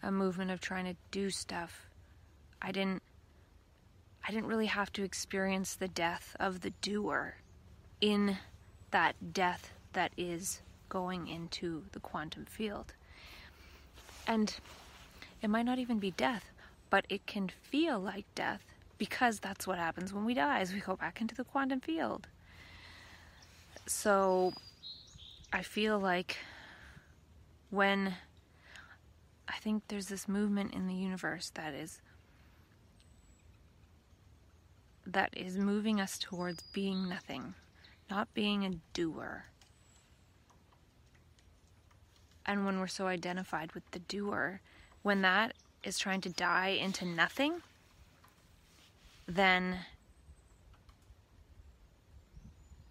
[0.01, 1.85] a movement of trying to do stuff,
[2.61, 3.03] I didn't
[4.23, 7.37] I didn't really have to experience the death of the doer
[8.01, 8.37] in
[8.91, 12.93] that death that is going into the quantum field.
[14.27, 14.55] And
[15.41, 16.51] it might not even be death,
[16.91, 18.61] but it can feel like death
[19.01, 22.27] because that's what happens when we die is we go back into the quantum field
[23.87, 24.53] so
[25.51, 26.37] i feel like
[27.71, 28.13] when
[29.51, 31.99] I think there's this movement in the universe that is
[35.05, 37.55] that is moving us towards being nothing,
[38.09, 39.45] not being a doer.
[42.45, 44.61] And when we're so identified with the doer,
[45.01, 47.61] when that is trying to die into nothing,
[49.35, 49.79] then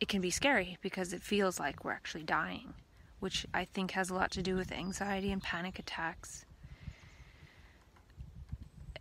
[0.01, 2.72] it can be scary because it feels like we're actually dying,
[3.20, 6.47] which I think has a lot to do with anxiety and panic attacks.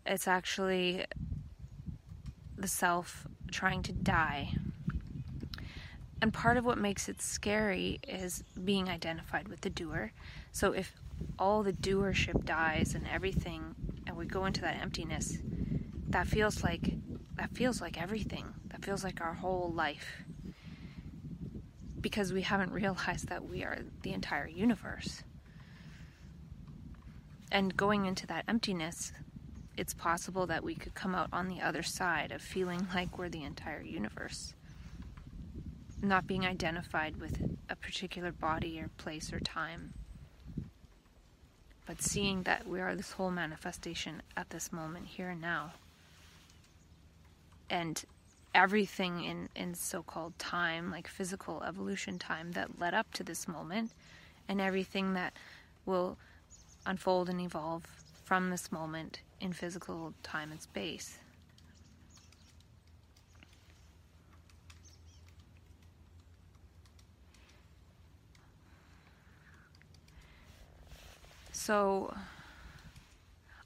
[0.05, 1.05] It's actually
[2.57, 4.53] the self trying to die.
[6.21, 10.11] And part of what makes it scary is being identified with the doer.
[10.51, 10.93] So if
[11.37, 13.75] all the doership dies and everything
[14.05, 15.37] and we go into that emptiness,
[16.09, 16.91] that feels like
[17.39, 18.53] that feels like everything.
[18.69, 20.23] That feels like our whole life.
[22.01, 25.23] Because we haven't realized that we are the entire universe.
[27.49, 29.13] And going into that emptiness,
[29.77, 33.29] it's possible that we could come out on the other side of feeling like we're
[33.29, 34.53] the entire universe.
[36.01, 39.93] Not being identified with a particular body or place or time,
[41.85, 45.71] but seeing that we are this whole manifestation at this moment, here and now.
[47.69, 48.03] And
[48.55, 53.47] everything in, in so called time, like physical evolution time, that led up to this
[53.47, 53.91] moment,
[54.47, 55.33] and everything that
[55.85, 56.17] will
[56.85, 57.83] unfold and evolve
[58.23, 61.19] from this moment in physical time and space.
[71.51, 72.13] So,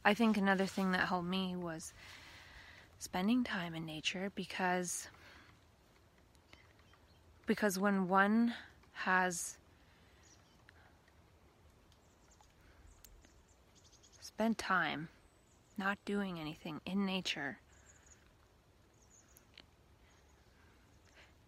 [0.03, 1.93] I think another thing that helped me was
[3.03, 5.09] spending time in nature because
[7.45, 8.53] because when one
[8.93, 9.57] has
[14.21, 15.09] spent time
[15.77, 17.59] not doing anything in nature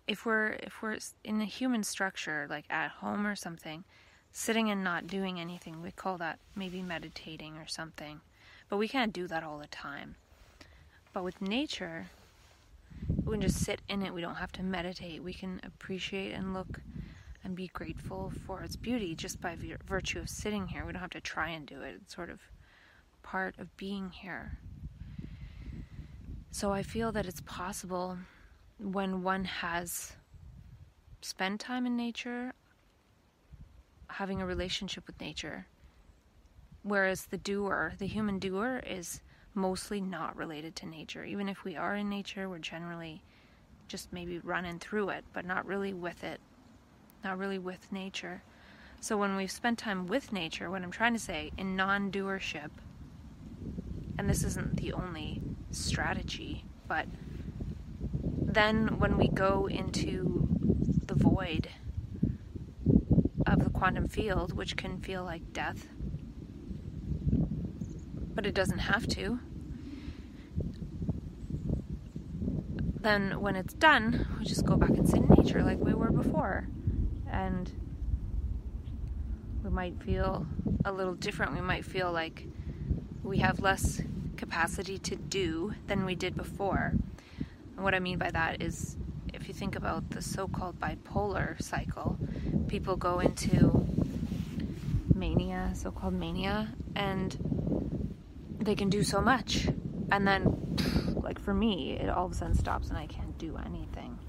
[0.10, 3.86] if we're if we're in a human structure like at home or something
[4.34, 8.20] sitting and not doing anything we call that maybe meditating or something.
[8.68, 10.16] But we can't do that all the time
[11.16, 12.08] but with nature
[13.24, 14.14] we can just sit in it.
[14.14, 15.24] We don't have to meditate.
[15.24, 16.82] We can appreciate and look
[17.42, 19.58] and be grateful for its beauty just by
[19.88, 20.86] virtue of sitting here.
[20.86, 21.96] We don't have to try and do it.
[22.02, 22.42] It's sort of
[23.24, 24.58] part of being here.
[26.52, 28.18] So I feel that it's possible
[28.78, 30.14] when one has
[31.22, 32.54] spent time in nature,
[34.08, 35.66] having a relationship with nature,
[36.84, 39.22] whereas the doer, the human doer, is
[39.56, 41.24] mostly not related to nature.
[41.24, 43.22] Even if we are in nature, we're generally
[43.88, 46.40] just maybe running through it, but not really with it,
[47.24, 48.42] not really with nature.
[49.00, 52.72] So when we've spent time with nature, what I'm trying to say, in non doership,
[54.18, 55.42] and this isn't the only
[55.72, 57.06] strategy, but
[58.42, 60.48] then when we go into
[61.06, 61.70] the void
[63.46, 65.88] of the quantum field, which can feel like death,
[68.36, 69.40] but it doesn't have to,
[73.06, 76.12] then when it's done, we just go back and sit in nature like we were
[76.12, 76.68] before.
[77.32, 77.72] And
[79.64, 80.46] we might feel
[80.84, 81.54] a little different.
[81.54, 82.48] We might feel like
[83.24, 84.02] we have less
[84.38, 86.94] capacity to do than we did before.
[87.76, 88.98] And what I mean by that is
[89.34, 92.18] if you think about the so called bipolar cycle,
[92.68, 93.86] people go into
[95.14, 97.38] mania, so called mania, and
[98.60, 99.68] they can do so much.
[100.12, 100.76] And then,
[101.16, 104.20] like for me, it all of a sudden stops and I can't do anything.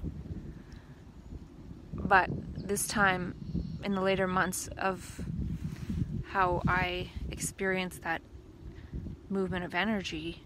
[1.93, 3.35] But this time,
[3.83, 5.21] in the later months of
[6.29, 8.21] how I experienced that
[9.29, 10.43] movement of energy,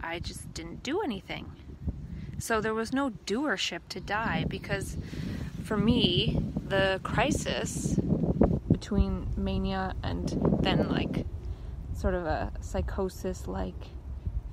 [0.00, 1.52] I just didn't do anything.
[2.38, 4.96] So there was no doership to die because
[5.64, 7.98] for me, the crisis
[8.70, 10.28] between mania and
[10.62, 11.26] then like
[11.98, 13.88] sort of a psychosis like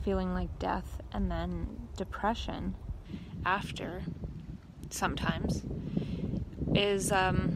[0.04, 2.74] feeling like death and then depression
[3.46, 4.02] after
[4.90, 5.62] sometimes
[6.74, 7.56] is um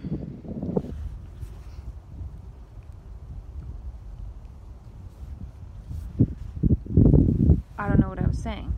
[7.79, 8.73] I don't know what I was saying.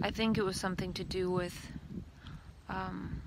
[0.00, 1.72] I think it was something to do with
[2.68, 3.20] um,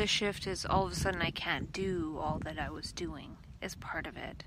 [0.00, 3.36] the shift is all of a sudden I can't do all that I was doing
[3.60, 4.44] is part of it.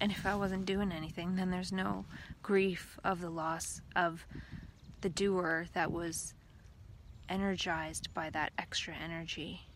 [0.00, 2.04] And if I wasn't doing anything, then there's no
[2.42, 4.26] grief of the loss of
[5.00, 6.34] the doer that was
[7.28, 9.68] energized by that extra energy.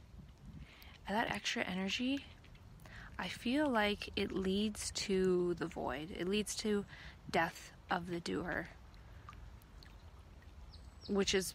[1.06, 2.24] And that extra energy,
[3.16, 6.10] I feel like it leads to the void.
[6.18, 6.84] It leads to
[7.30, 8.70] death of the doer.
[11.08, 11.54] Which is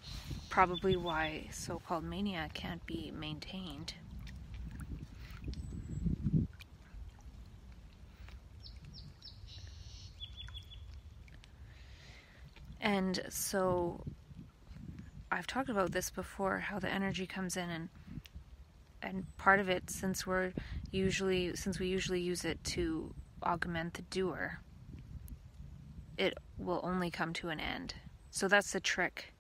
[0.50, 3.94] probably why so called mania can't be maintained.
[12.80, 14.02] And so
[15.32, 17.90] I've talked about this before how the energy comes in and
[19.04, 20.54] and part of it since we're
[20.92, 24.60] usually since we usually use it to augment the doer
[26.22, 27.96] it will only come to an end.
[28.30, 29.31] So that's the trick.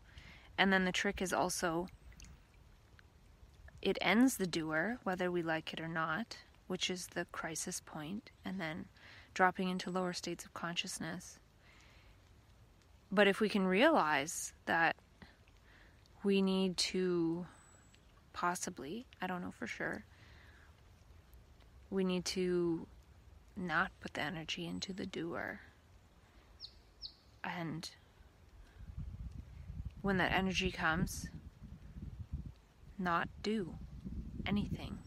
[0.61, 1.87] And then the trick is also
[3.81, 6.37] it ends the doer whether we like it or not,
[6.67, 8.85] which is the crisis point and then
[9.33, 11.39] dropping into lower states of consciousness.
[13.11, 14.97] But if we can realize that
[16.23, 17.47] we need to
[18.31, 20.05] possibly, I don't know for sure,
[21.89, 22.85] we need to
[23.57, 25.61] not put the energy into the doer.
[27.43, 27.89] And
[30.01, 31.29] when that energy comes,
[32.97, 33.75] not do
[34.45, 34.97] anything.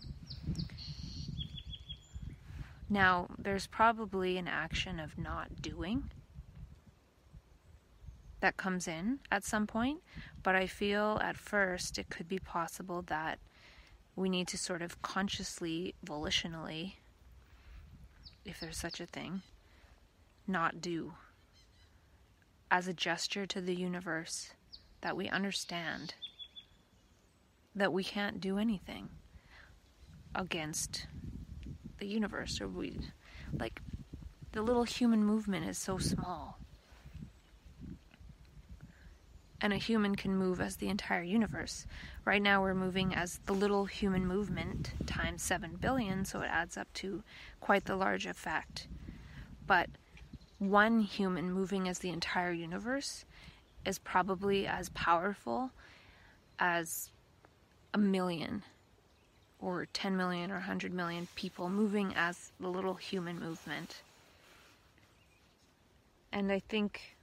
[2.89, 6.11] Now, there's probably an action of not doing
[8.41, 10.01] that comes in at some point,
[10.43, 13.39] but I feel at first it could be possible that
[14.17, 16.97] we need to sort of consciously, volitionally,
[18.45, 19.43] if there's such a thing,
[20.47, 21.15] not do
[22.71, 24.53] as a gesture to the universe
[25.05, 26.15] that we understand
[27.75, 29.11] that we can't do anything
[30.35, 31.07] against
[31.99, 32.99] the universe or we
[33.53, 33.83] like
[34.53, 36.57] the little human movement is so small
[39.61, 41.87] and a human can move as the entire universe.
[42.25, 46.77] Right now, we're moving as the little human movement times 7 billion, so it adds
[46.77, 47.23] up to
[47.61, 48.89] quite the large effect.
[49.67, 49.89] But
[50.59, 53.25] one human moving as the entire universe
[53.85, 55.71] is probably as powerful
[56.59, 57.11] as
[57.93, 58.63] a million
[59.61, 64.03] or 10 million or 100 million people moving as the little human movement.
[66.33, 67.17] And I think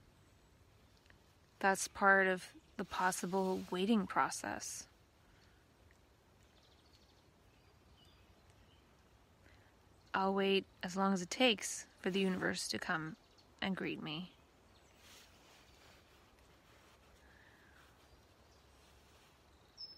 [1.60, 2.44] that's part of
[2.76, 4.86] the possible waiting process.
[10.14, 13.16] I'll wait as long as it takes for the universe to come
[13.62, 14.32] and greet me.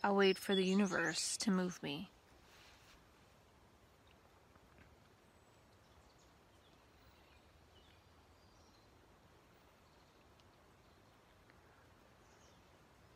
[0.05, 2.11] I'll wait for the universe to move me.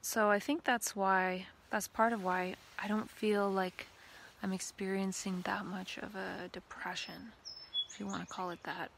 [0.00, 3.88] So I think that's why, that's part of why I don't feel like
[4.42, 7.32] I'm experiencing that much of a depression,
[7.90, 8.90] if you want to call it that.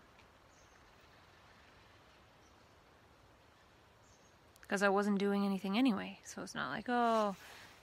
[4.62, 6.20] Because I wasn't doing anything anyway.
[6.22, 7.34] So it's not like, oh,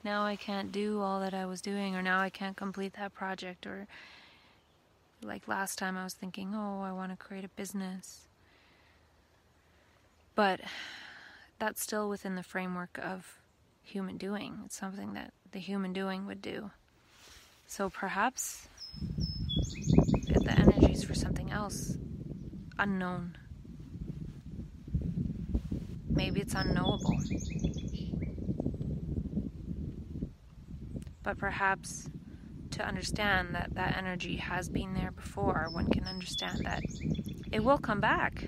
[0.04, 3.14] now I can't do all that I was doing, or now I can't complete that
[3.14, 3.88] project, or
[5.24, 8.22] like last time I was thinking, oh, I want to create a business.
[10.36, 10.62] But
[11.60, 13.40] that's still within the framework of
[13.84, 14.60] human doing.
[14.66, 16.72] It's something that the human doing would do.
[17.66, 18.68] So perhaps
[20.26, 21.98] get the energy is for something else
[22.80, 23.38] unknown.
[26.10, 27.20] Maybe it's unknowable.
[31.28, 32.10] But perhaps
[32.72, 36.82] to understand that that energy has been there before, one can understand that
[37.52, 38.46] it will come back.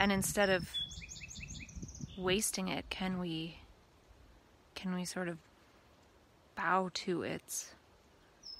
[0.00, 0.68] and instead of
[2.18, 3.58] wasting it can we
[4.74, 5.38] can we sort of
[6.56, 7.74] bow to its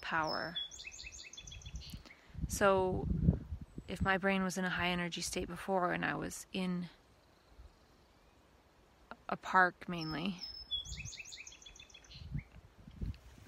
[0.01, 0.57] power
[2.49, 3.07] so
[3.89, 6.89] if my brain was in a high energy state before and i was in
[9.29, 10.37] a park mainly.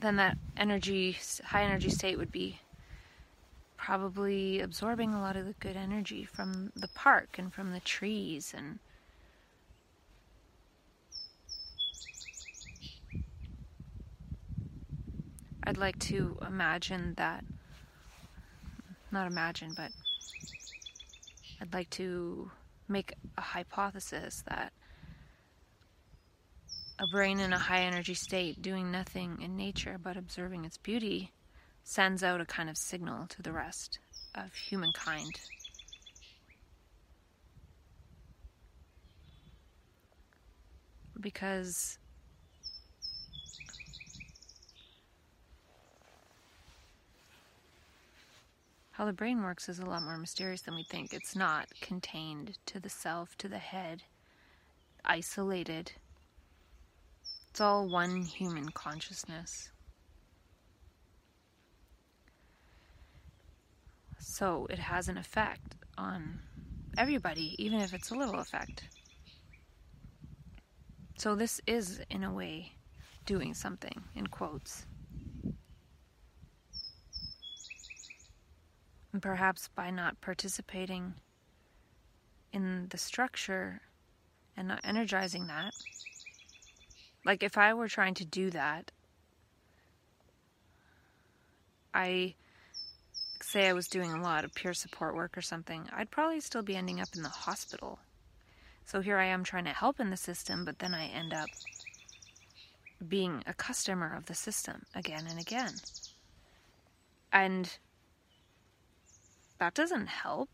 [0.00, 2.60] Then that energy high energy state would be
[3.86, 8.52] probably absorbing a lot of the good energy from the park and from the trees
[8.56, 8.80] and
[15.62, 17.44] I'd like to imagine that
[19.12, 19.92] not imagine but
[21.60, 22.50] I'd like to
[22.88, 24.72] make a hypothesis that
[26.98, 31.30] A brain in a high energy state, doing nothing in nature but observing its beauty,
[31.84, 33.98] sends out a kind of signal to the rest
[34.34, 35.40] of humankind.
[41.20, 41.98] Because
[48.92, 51.12] how the brain works is a lot more mysterious than we think.
[51.12, 54.04] It's not contained to the self, to the head,
[55.04, 55.92] isolated.
[57.56, 59.70] It's all one human consciousness.
[64.18, 66.40] So it has an effect on
[66.98, 68.82] everybody, even if it's a little effect.
[71.16, 72.72] So this is, in a way,
[73.24, 74.84] doing something, in quotes.
[79.14, 81.14] And perhaps by not participating
[82.52, 83.80] in the structure
[84.58, 85.72] and not energizing that,
[87.26, 88.92] like if I were trying to do that,
[91.92, 92.34] I
[93.42, 96.62] say I was doing a lot of peer support work or something, I'd probably still
[96.62, 97.98] be ending up in the hospital.
[98.84, 101.48] So here I am trying to help in the system, but then I end up
[103.08, 105.74] being a customer of the system again and again.
[107.32, 107.76] And
[109.58, 110.48] that doesn't help.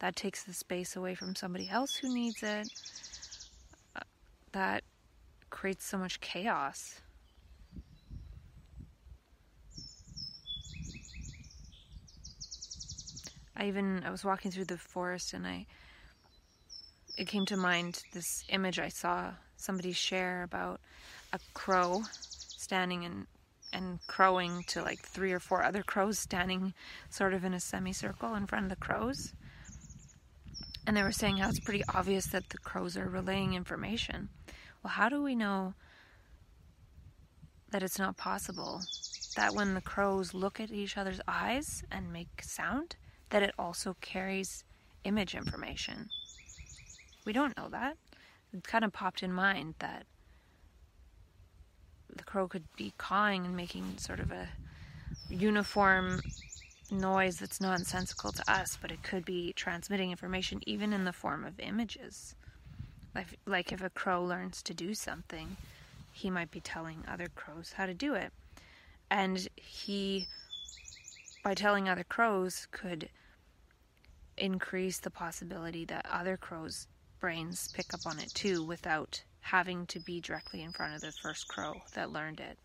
[0.00, 2.68] That takes the space away from somebody else who needs it.
[3.96, 4.00] Uh,
[4.52, 4.84] that
[5.56, 7.00] creates so much chaos.
[13.56, 15.64] I even I was walking through the forest and I
[17.16, 20.78] it came to mind this image I saw somebody share about
[21.32, 22.02] a crow
[22.58, 23.26] standing and
[23.72, 26.74] and crowing to like three or four other crows standing
[27.08, 29.32] sort of in a semicircle in front of the crows.
[30.86, 34.28] And they were saying how it's pretty obvious that the crows are relaying information.
[34.86, 35.74] Well, how do we know
[37.72, 38.82] that it's not possible
[39.34, 42.94] that when the crows look at each other's eyes and make sound,
[43.30, 44.62] that it also carries
[45.02, 46.08] image information?
[47.24, 47.96] We don't know that.
[48.52, 50.06] It kind of popped in mind that
[52.14, 54.50] the crow could be cawing and making sort of a
[55.28, 56.20] uniform
[56.92, 61.44] noise that's nonsensical to us, but it could be transmitting information even in the form
[61.44, 62.36] of images.
[63.16, 65.56] Like, like if a crow learns to do something,
[66.12, 68.30] he might be telling other crows how to do it.
[69.10, 70.26] And he,
[71.42, 73.08] by telling other crows, could
[74.36, 76.88] increase the possibility that other crows'
[77.18, 81.12] brains pick up on it too without having to be directly in front of the
[81.12, 82.58] first crow that learned it.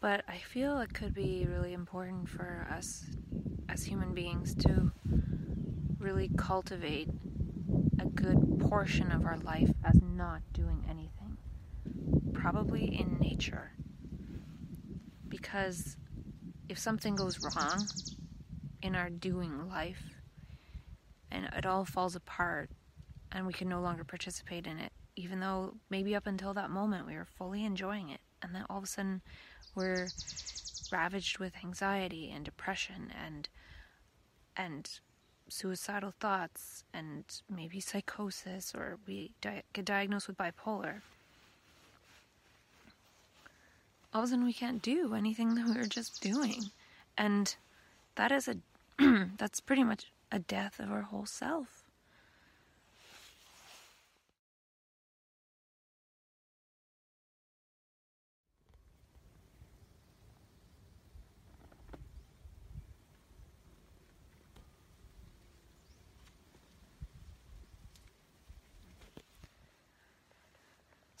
[0.00, 3.04] But I feel it could be really important for us
[3.68, 4.92] as human beings to
[5.98, 7.08] really cultivate
[8.00, 11.36] a good portion of our life as not doing anything.
[12.32, 13.72] Probably in nature.
[15.28, 15.96] Because
[16.68, 17.86] if something goes wrong
[18.82, 20.02] in our doing life
[21.30, 22.70] and it all falls apart
[23.32, 27.06] and we can no longer participate in it, even though maybe up until that moment
[27.06, 29.20] we were fully enjoying it, and then all of a sudden
[29.74, 30.08] we're
[30.90, 33.48] ravaged with anxiety and depression and
[34.56, 35.00] and
[35.48, 41.00] suicidal thoughts and maybe psychosis or we di- get diagnosed with bipolar.
[44.12, 46.70] All of a sudden we can't do anything that we were just doing.
[47.16, 47.54] And
[48.16, 48.56] that is a
[49.38, 51.87] that's pretty much a death of our whole self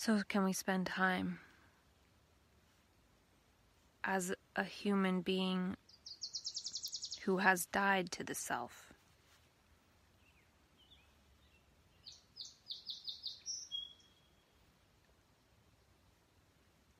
[0.08, 1.38] So, can we spend time
[4.02, 5.76] as a human being
[7.24, 8.94] who has died to the self?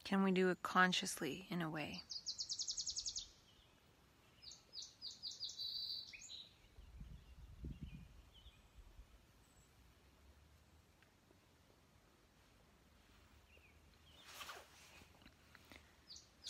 [0.04, 2.02] Can we do it consciously in a way?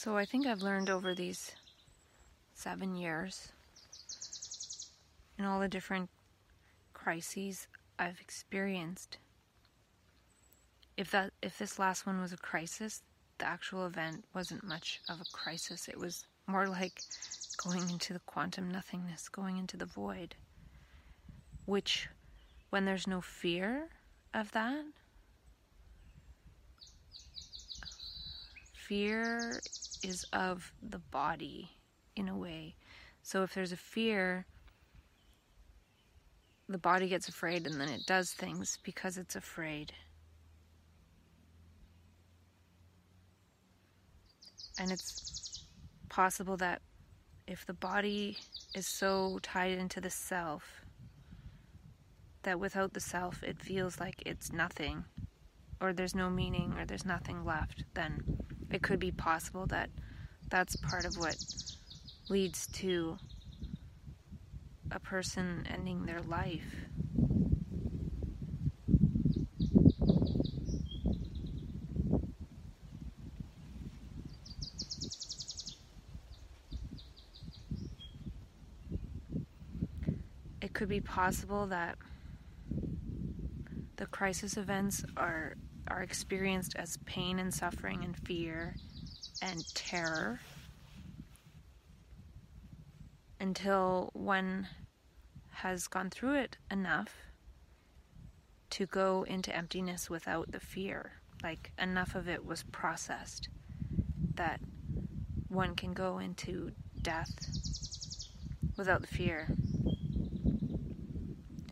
[0.09, 1.53] So I think I've learned over these
[2.55, 3.53] seven years
[5.39, 6.09] in all the different
[6.95, 7.67] crises
[7.99, 9.19] I've experienced.
[10.97, 13.03] If that if this last one was a crisis,
[13.37, 15.89] the actual event wasn't much of a crisis.
[15.89, 17.03] It was more like
[17.59, 20.37] going into the quantum nothingness, going into the void.
[21.67, 22.09] Which
[22.71, 23.91] when there's no fear
[24.33, 24.87] of that,
[28.73, 29.61] fear
[30.03, 31.71] is of the body
[32.17, 32.75] in a way.
[33.23, 34.47] So if there's a fear,
[36.69, 39.93] the body gets afraid and then it does things because it's afraid.
[44.79, 45.65] And it's
[46.09, 46.83] possible that
[47.47, 48.37] if the body
[48.75, 50.85] is so tied into the self,
[52.43, 55.05] that without the self it feels like it's nothing,
[55.81, 58.23] or there's no meaning, or there's nothing left, then
[58.71, 59.91] it could be possible that
[60.51, 61.37] that's part of what
[62.29, 63.19] leads to
[64.91, 66.63] a person ending their life.
[80.61, 81.97] It could be possible that
[83.97, 85.57] the crisis events are
[85.91, 88.75] are experienced as pain and suffering and fear
[89.43, 90.41] and terror
[93.41, 94.69] until one
[95.51, 97.17] has gone through it enough
[98.71, 101.13] to go into emptiness without the fear.
[101.43, 103.49] Like enough of it was processed
[104.35, 104.61] that
[105.49, 107.31] one can go into death
[108.77, 109.49] without the fear.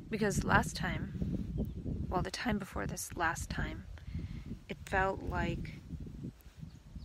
[0.08, 1.12] Because last time,
[2.08, 3.84] well, the time before this last time,
[4.68, 5.80] it felt like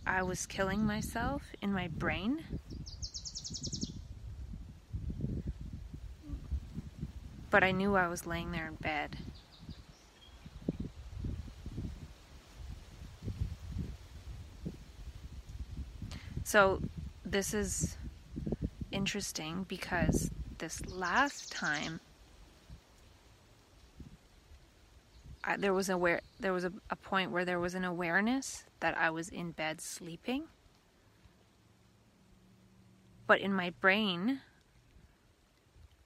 [0.06, 2.44] I was killing myself in my brain.
[7.50, 9.16] But I knew I was laying there in bed.
[16.44, 16.82] So,
[17.24, 17.96] this is
[18.90, 22.00] interesting because this last time
[25.44, 28.96] I, there was aware there was a, a point where there was an awareness that
[28.96, 30.44] I was in bed sleeping.
[33.26, 34.40] But in my brain,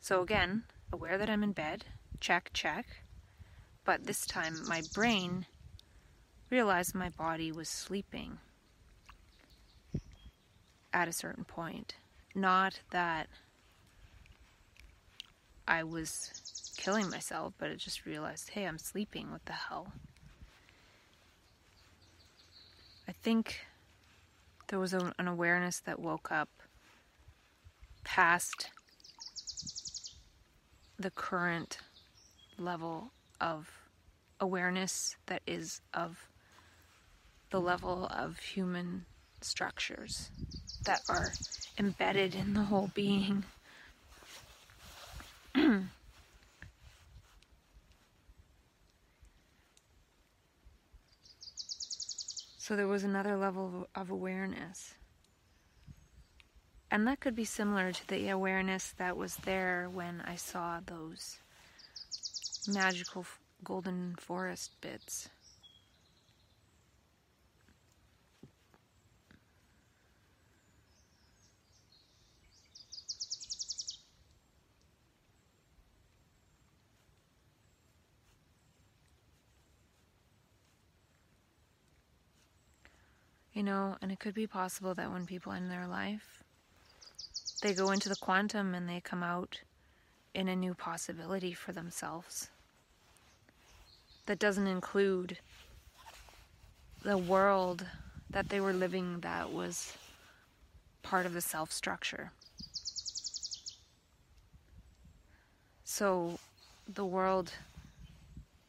[0.00, 1.84] so again, aware that I'm in bed,
[2.20, 2.86] check, check.
[3.84, 5.46] But this time my brain
[6.50, 8.38] realized my body was sleeping
[10.92, 11.96] at a certain point.
[12.34, 13.28] Not that
[15.66, 16.45] I was
[16.76, 19.30] killing myself, but I just realized, hey, I'm sleeping.
[19.30, 19.92] What the hell?
[23.08, 23.60] I think
[24.68, 26.48] there was an awareness that woke up
[28.04, 28.70] past
[30.98, 31.78] the current
[32.58, 33.70] level of
[34.40, 36.28] awareness that is of
[37.50, 39.04] the level of human
[39.40, 40.30] structures
[40.84, 41.32] that are
[41.78, 43.44] embedded in the whole being.
[52.66, 54.94] So there was another level of awareness.
[56.90, 61.38] And that could be similar to the awareness that was there when I saw those
[62.66, 63.24] magical
[63.62, 65.28] golden forest bits.
[83.56, 86.44] You know, and it could be possible that when people end their life,
[87.62, 89.62] they go into the quantum and they come out
[90.34, 92.50] in a new possibility for themselves.
[94.26, 95.38] That doesn't include
[97.02, 97.86] the world
[98.28, 99.96] that they were living that was
[101.02, 102.32] part of the self structure.
[105.82, 106.38] So,
[106.86, 107.54] the world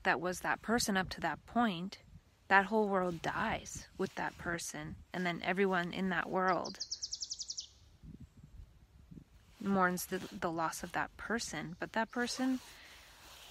[0.03, 1.97] that was that person up to that point
[2.49, 6.79] that whole world dies with that person, and then everyone in that world
[9.61, 11.75] mourns the, the loss of that person.
[11.79, 12.59] But that person,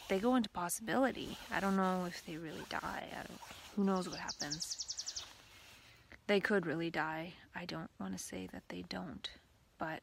[0.09, 1.39] they go into possibility.
[1.51, 3.05] I don't know if they really die.
[3.77, 4.79] who knows what happens.
[6.27, 7.35] they could really die.
[7.55, 9.29] I don't want to say that they don't,
[9.79, 10.03] but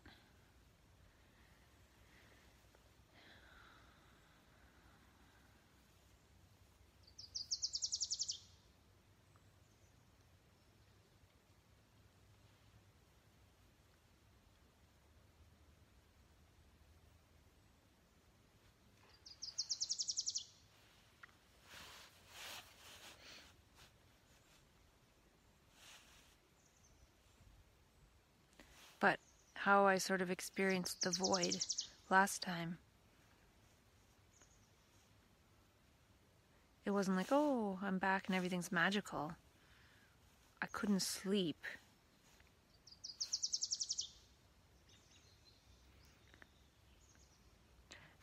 [28.99, 29.19] but
[29.63, 31.55] how I sort of experienced the void
[32.09, 32.77] last time.
[36.85, 39.31] It wasn't like, oh, I'm back and everything's magical.
[40.61, 41.63] I couldn't sleep.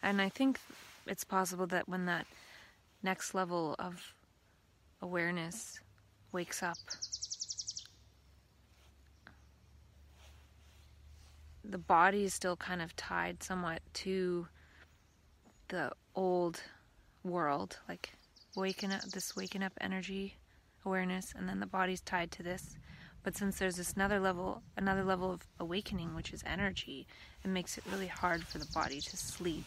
[0.02, 0.60] And I think
[1.06, 2.26] it's possible that when that
[3.02, 4.12] next level of
[5.00, 5.80] awareness
[6.32, 6.76] wakes up,
[11.64, 14.46] the body is still kind of tied somewhat to
[15.68, 16.62] the old
[17.22, 18.12] world, like
[18.56, 20.36] waking up this waking up energy
[20.84, 22.76] awareness and then the body's tied to this.
[23.22, 27.06] But since there's this another level another level of awakening which is energy
[27.44, 29.66] it makes it really hard for the body to sleep.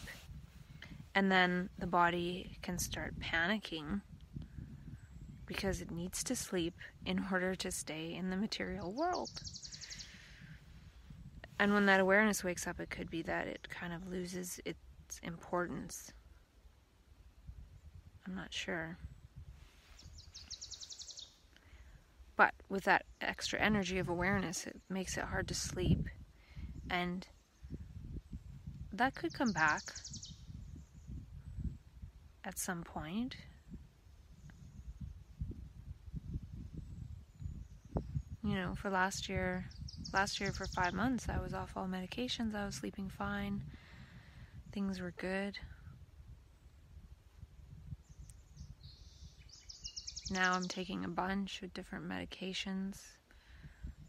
[1.14, 4.00] And then the body can start panicking
[5.46, 6.74] because it needs to sleep
[7.06, 9.30] in order to stay in the material world
[11.58, 15.20] and when that awareness wakes up, it could be that it kind of loses its
[15.22, 16.12] importance.
[18.26, 18.98] I'm not sure.
[22.36, 26.08] But with that extra energy of awareness, it makes it hard to sleep.
[26.90, 27.26] And
[28.92, 29.94] that could come back
[32.44, 33.36] at some point.
[38.42, 39.66] You know, for last year,
[40.14, 42.54] last year for five months, I was off all medications.
[42.54, 43.62] I was sleeping fine.
[44.72, 45.58] Things were good.
[50.30, 53.00] Now I'm taking a bunch of different medications.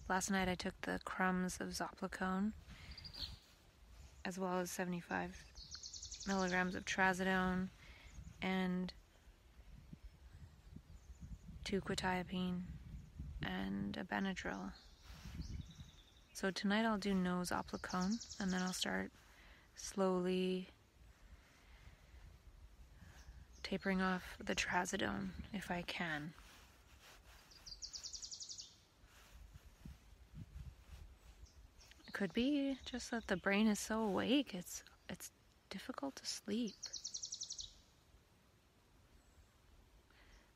[0.07, 2.51] Last night I took the crumbs of Zopiclone,
[4.23, 5.43] as well as 75
[6.27, 7.69] milligrams of trazodone
[8.43, 8.93] and
[11.63, 12.61] two quetiapine
[13.41, 14.71] and a Benadryl.
[16.35, 19.09] So tonight I'll do no Zopiclone and then I'll start
[19.77, 20.67] slowly
[23.63, 26.33] tapering off the trazodone if I can.
[32.11, 35.31] Could be just that the brain is so awake it's it's
[35.69, 36.75] difficult to sleep.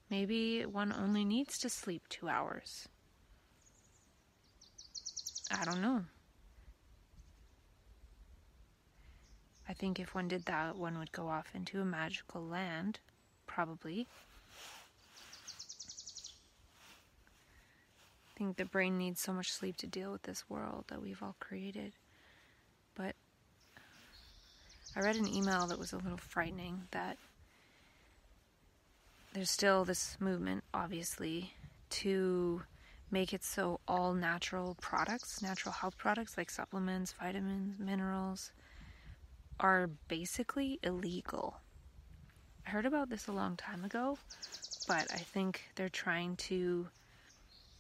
[0.10, 2.90] Maybe one only needs to sleep 2 hours.
[5.52, 6.04] I don't know.
[9.68, 13.00] I think if one did that, one would go off into a magical land,
[13.46, 14.08] probably.
[18.28, 21.22] I think the brain needs so much sleep to deal with this world that we've
[21.22, 21.94] all created.
[22.96, 23.16] But
[24.96, 27.18] I read an email that was a little frightening that
[29.34, 31.54] there's still this movement, obviously,
[31.92, 32.64] to
[33.12, 38.52] make it so all natural products, natural health products like supplements, vitamins, minerals,
[39.60, 41.58] are basically illegal.
[42.66, 44.18] I heard about this a long time ago,
[44.88, 46.88] but I think they're trying to,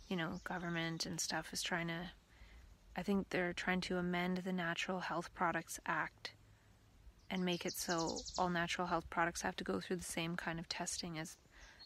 [0.08, 2.12] you know, government and stuff is trying to,
[2.98, 6.32] I think they're trying to amend the Natural Health Products Act
[7.30, 10.60] and make it so all natural health products have to go through the same kind
[10.60, 11.38] of testing as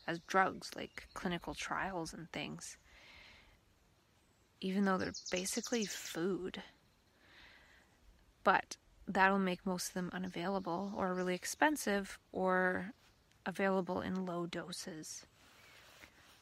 [0.06, 2.78] as drugs like clinical trials and things
[4.64, 6.64] even though they're basically food.
[8.46, 12.94] But that'll make most of them unavailable or really expensive or
[13.46, 15.26] available in low doses.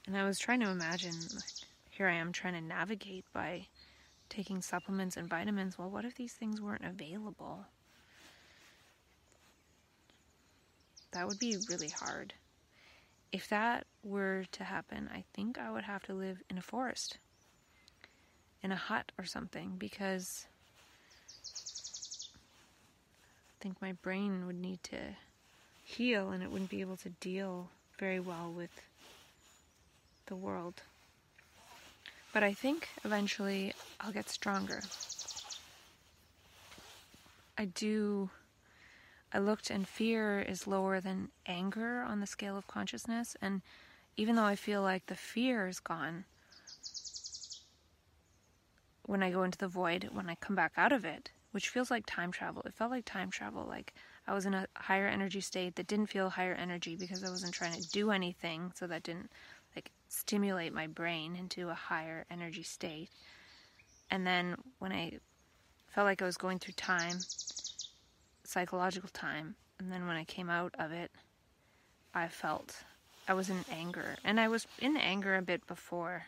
[0.05, 3.67] And I was trying to imagine like, here I am trying to navigate by
[4.29, 5.79] taking supplements and vitamins.
[5.79, 7.65] Well, what if these things weren't available?
[11.11, 12.35] That would be really hard.
[13.31, 17.17] If that were to happen, I think I would have to live in a forest
[18.63, 20.45] in a hut or something because
[23.59, 24.97] I think my brain would need to
[25.83, 27.69] heal and it wouldn't be able to deal
[27.99, 28.71] very well with
[30.27, 30.81] the world.
[32.33, 34.81] But I think eventually I'll get stronger.
[37.57, 38.29] I do.
[39.33, 43.35] I looked and fear is lower than anger on the scale of consciousness.
[43.41, 43.61] And
[44.17, 46.25] even though I feel like the fear is gone,
[49.11, 51.91] when I go into the void, when I come back out of it, which feels
[51.91, 52.61] like time travel.
[52.65, 53.65] It felt like time travel.
[53.67, 53.93] Like
[54.25, 57.53] I was in a higher energy state that didn't feel higher energy because I wasn't
[57.53, 59.29] trying to do anything, so that didn't
[59.75, 63.09] like stimulate my brain into a higher energy state.
[64.09, 65.19] And then when I
[65.87, 67.19] felt like I was going through time,
[68.45, 71.11] psychological time, and then when I came out of it,
[72.13, 72.77] I felt
[73.27, 74.15] I was in anger.
[74.23, 76.27] And I was in anger a bit before.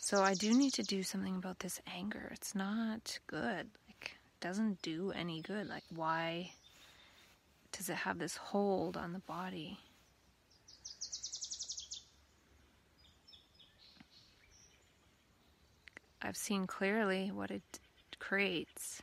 [0.00, 2.30] So I do need to do something about this anger.
[2.32, 3.70] It's not good.
[3.88, 5.68] Like it doesn't do any good.
[5.68, 6.52] Like why
[7.72, 9.78] does it have this hold on the body?
[16.22, 17.80] I've seen clearly what it
[18.18, 19.02] creates.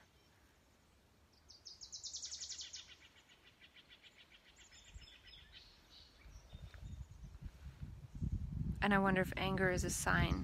[8.82, 10.44] And I wonder if anger is a sign,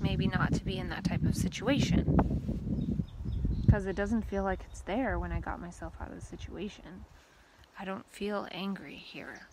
[0.00, 2.16] maybe not to be in that type of situation.
[3.64, 7.04] Because it doesn't feel like it's there when I got myself out of the situation.
[7.78, 9.46] I don't feel angry here.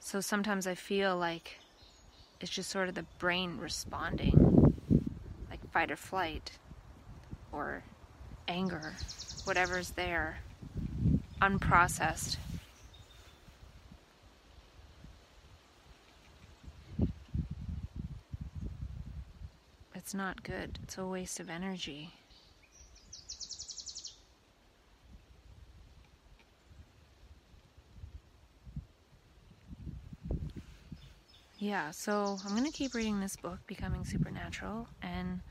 [0.00, 1.60] So sometimes I feel like
[2.40, 4.74] it's just sort of the brain responding,
[5.48, 6.58] like fight or flight,
[7.52, 7.84] or
[8.48, 8.94] anger,
[9.44, 10.40] whatever's there,
[11.40, 12.36] unprocessed.
[20.10, 20.80] It's not good.
[20.82, 22.10] It's a waste of energy.
[31.60, 35.42] Yeah, so I'm going to keep reading this book, Becoming Supernatural, and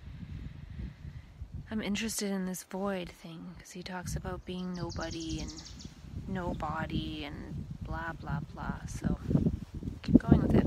[1.72, 5.54] I'm interested in this void thing because he talks about being nobody and
[6.28, 8.86] no body and blah blah blah.
[8.88, 9.18] So
[10.02, 10.66] keep going with it.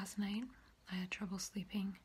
[0.00, 0.44] Last night
[0.90, 1.98] I had trouble sleeping,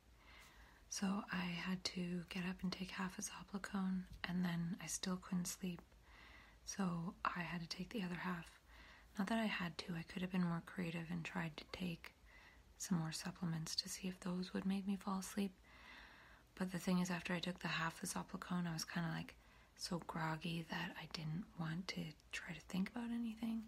[0.89, 5.15] so I had to get up and take half a Zopiclone, and then I still
[5.15, 5.81] couldn't sleep,
[6.65, 8.59] so I had to take the other half.
[9.17, 12.11] Not that I had to, I could have been more creative and tried to take
[12.77, 15.53] some more supplements to see if those would make me fall asleep.
[16.55, 19.13] But the thing is, after I took the half the Zopiclone, I was kind of
[19.13, 19.35] like
[19.77, 22.01] so groggy that I didn't want to
[22.33, 23.63] try to think about anything.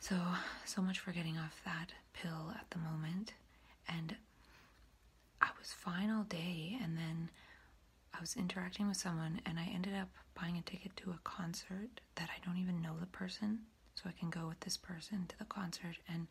[0.00, 0.16] So,
[0.64, 3.34] so much for getting off that pill at the moment.
[3.88, 4.16] And
[5.40, 7.30] I was fine all day, and then
[8.14, 10.08] I was interacting with someone, and I ended up
[10.40, 13.60] buying a ticket to a concert that I don't even know the person
[13.94, 15.96] so I can go with this person to the concert.
[16.08, 16.26] And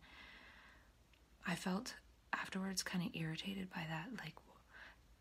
[1.46, 1.96] I felt
[2.34, 4.08] afterwards kind of irritated by that.
[4.18, 4.34] Like,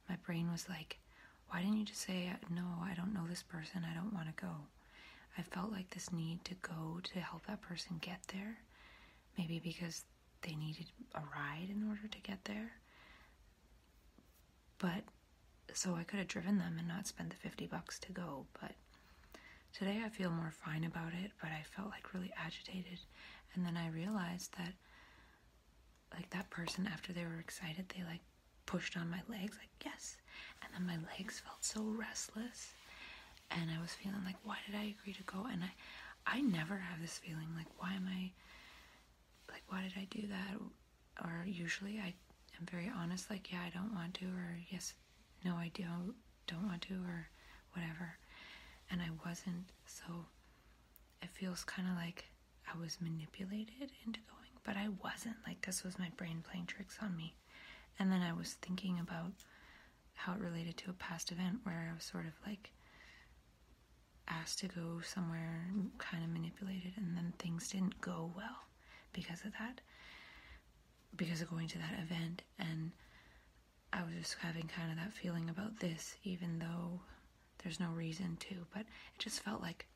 [0.09, 0.99] my brain was like,
[1.49, 4.43] why didn't you just say, no, I don't know this person, I don't want to
[4.43, 4.51] go?
[5.39, 8.59] I felt like this need to go to help that person get there.
[9.37, 10.05] Maybe because
[10.43, 12.73] they needed a ride in order to get there.
[14.79, 15.05] But
[15.75, 18.47] so I could have driven them and not spent the 50 bucks to go.
[18.61, 18.73] But
[19.73, 22.99] Today I feel more fine about it, but I felt like really agitated.
[23.55, 24.73] And then I realized that,
[26.15, 28.23] like, that person, after they were excited, they like
[28.65, 30.17] pushed on my legs, like, yes.
[30.63, 32.73] And then my legs felt so restless.
[33.51, 35.47] And I was feeling like, why did I agree to go?
[35.51, 35.73] And I,
[36.27, 38.33] I never have this feeling like, why am I,
[39.51, 41.25] like, why did I do that?
[41.25, 42.15] Or usually I
[42.59, 44.95] am very honest, like, yeah, I don't want to, or yes,
[45.45, 46.15] no, I don't,
[46.47, 47.29] don't want to, or
[47.73, 48.19] whatever
[48.91, 49.71] and I wasn't.
[49.87, 50.05] So
[51.23, 52.25] it feels kind of like
[52.73, 55.37] I was manipulated into going, but I wasn't.
[55.47, 57.35] Like this was my brain playing tricks on me.
[57.99, 59.33] And then I was thinking about
[60.15, 62.71] how it related to a past event where I was sort of like
[64.29, 65.67] asked to go somewhere,
[65.99, 68.67] kind of manipulated, and then things didn't go well
[69.13, 69.81] because of that,
[71.17, 72.43] because of going to that event.
[72.59, 72.91] And
[73.93, 77.01] I was just having kind of that feeling about this, even though
[77.63, 79.87] there's no reason to, but it just felt like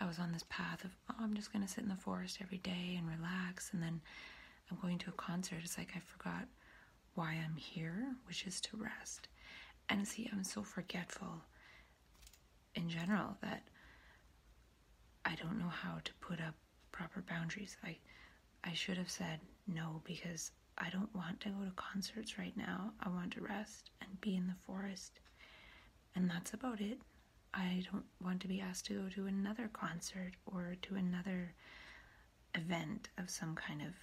[0.00, 2.38] I was on this path of, oh, I'm just going to sit in the forest
[2.40, 3.70] every day and relax.
[3.72, 4.00] And then
[4.70, 5.60] I'm going to a concert.
[5.62, 6.46] It's like I forgot
[7.14, 9.28] why I'm here, which is to rest.
[9.88, 11.42] And see, I'm so forgetful
[12.74, 13.62] in general that
[15.24, 16.54] I don't know how to put up
[16.92, 17.76] proper boundaries.
[17.84, 17.96] I
[18.62, 22.92] I should have said no because I don't want to go to concerts right now.
[23.00, 25.20] I want to rest and be in the forest.
[26.14, 26.98] And that's about it.
[27.54, 31.54] I don't want to be asked to go to another concert or to another
[32.54, 33.94] event of some kind of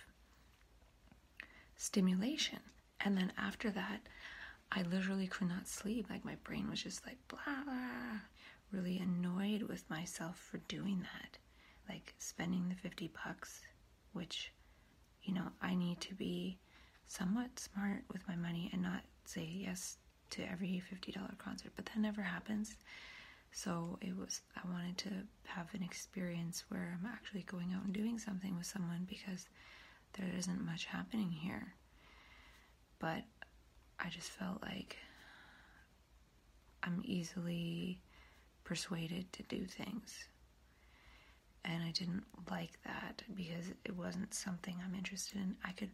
[1.76, 2.60] stimulation.
[3.02, 4.02] And then after that,
[4.72, 6.08] I literally could not sleep.
[6.10, 8.20] Like my brain was just like blah, blah
[8.72, 11.38] really annoyed with myself for doing that.
[11.90, 13.62] like spending the 50 bucks,
[14.14, 14.52] which,
[15.24, 16.58] you know, I need to be
[17.08, 19.98] somewhat smart with my money and not say yes
[20.32, 22.76] to every $50 concert, but that never happens.
[23.52, 25.10] So it was, I wanted to
[25.46, 29.48] have an experience where I'm actually going out and doing something with someone because
[30.14, 31.74] there isn't much happening here.
[33.00, 33.24] But
[34.00, 34.98] I just felt like
[36.84, 38.00] I'm easily
[38.68, 40.26] persuaded to do things.
[41.64, 45.56] And I didn't like that because it wasn't something I'm interested in.
[45.64, 45.90] I could,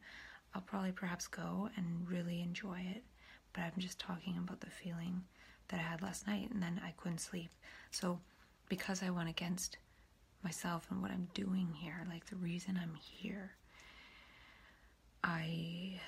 [0.55, 3.03] I'll probably perhaps go and really enjoy it,
[3.53, 5.21] but I'm just talking about the feeling
[5.67, 7.51] that I had last night and then I couldn't sleep.
[7.91, 8.19] So,
[8.69, 9.77] because I went against
[10.43, 13.51] myself and what I'm doing here, like the reason I'm here,
[15.23, 15.99] I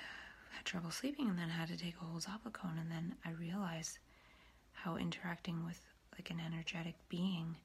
[0.50, 2.80] had trouble sleeping and then had to take a whole Zopiclone.
[2.80, 4.00] And then I realized
[4.72, 5.80] how interacting with
[6.18, 7.56] like an energetic being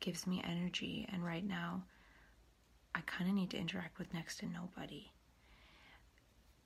[0.00, 1.06] gives me energy.
[1.12, 1.84] And right now,
[2.94, 5.10] I kind of need to interact with next to nobody.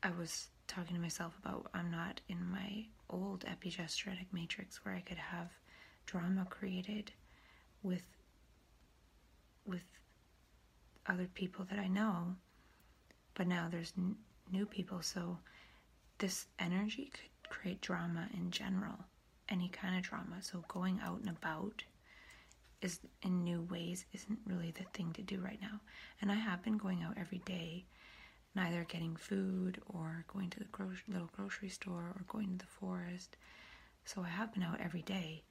[0.02, 5.00] I was talking to myself about I'm not in my old epigenetic matrix where I
[5.00, 5.50] could have
[6.06, 7.12] drama created
[7.82, 8.02] with
[9.66, 9.84] with
[11.06, 12.36] other people that I know,
[13.34, 14.16] but now there's n-
[14.50, 15.38] new people, so
[16.18, 18.98] this energy could create drama in general,
[19.50, 20.36] any kind of drama.
[20.40, 21.84] So going out and about
[22.82, 25.80] is in new ways isn't really the thing to do right now.
[26.20, 27.84] And I have been going out every day
[28.54, 32.70] neither getting food or going to the gro- little grocery store or going to the
[32.70, 33.36] forest.
[34.04, 35.42] So I have been out every day,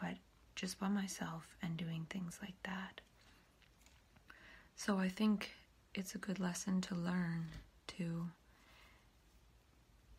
[0.00, 0.14] but
[0.56, 3.00] just by myself and doing things like that.
[4.76, 5.54] So I think
[5.94, 7.46] it's a good lesson to learn
[7.88, 8.28] to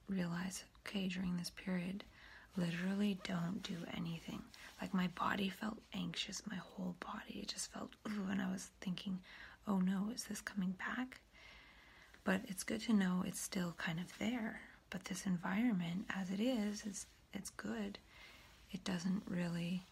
[0.08, 2.04] realize okay, during this period,
[2.60, 4.42] literally don't do anything.
[4.82, 7.40] Like my body felt anxious, my whole body.
[7.42, 9.20] It just felt, ooh, and I was thinking,
[9.68, 11.22] oh no, is this coming back?
[12.24, 14.62] But it's good to know it's still kind of there.
[14.90, 18.00] But this environment, as it is, it's, it's good.
[18.72, 19.84] It doesn't really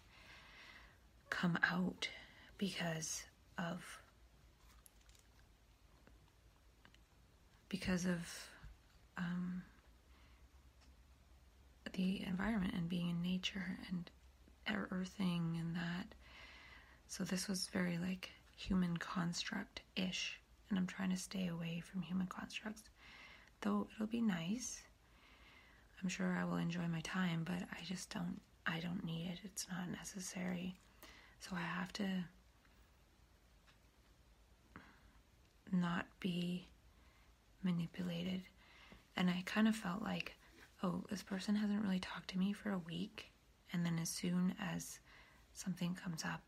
[1.30, 2.08] come out
[2.58, 3.24] because
[3.58, 3.84] of
[7.70, 8.50] because of
[9.18, 9.62] um,
[11.94, 14.10] the environment and being in nature and
[14.92, 16.14] earthing and that.
[17.08, 20.40] So this was very like human construct ish
[20.70, 22.84] and I'm trying to stay away from human constructs.
[23.62, 24.82] Though it'll be nice.
[26.02, 29.40] I'm sure I will enjoy my time, but I just don't I don't need it.
[29.44, 30.76] It's not necessary.
[31.40, 32.26] So I have to
[35.72, 36.68] not be
[37.64, 38.42] manipulated.
[39.16, 40.36] And I kind of felt like,
[40.84, 43.32] oh, this person hasn't really talked to me for a week.
[43.74, 45.00] And then as soon as
[45.54, 46.42] something comes up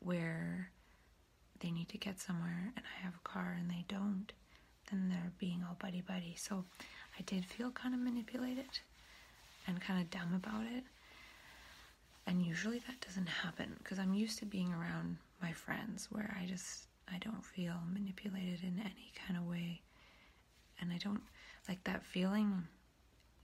[0.00, 0.70] where
[1.60, 4.32] they need to get somewhere and I have a car and they don't,
[4.90, 6.34] then they're being all buddy buddy.
[6.36, 6.64] So
[7.18, 8.80] I did feel kind of manipulated
[9.66, 10.84] and kind of dumb about it.
[12.26, 16.46] And usually that doesn't happen because I'm used to being around my friends where I
[16.46, 19.82] just I don't feel manipulated in any kind of way.
[20.80, 21.22] And I don't
[21.68, 22.64] like that feeling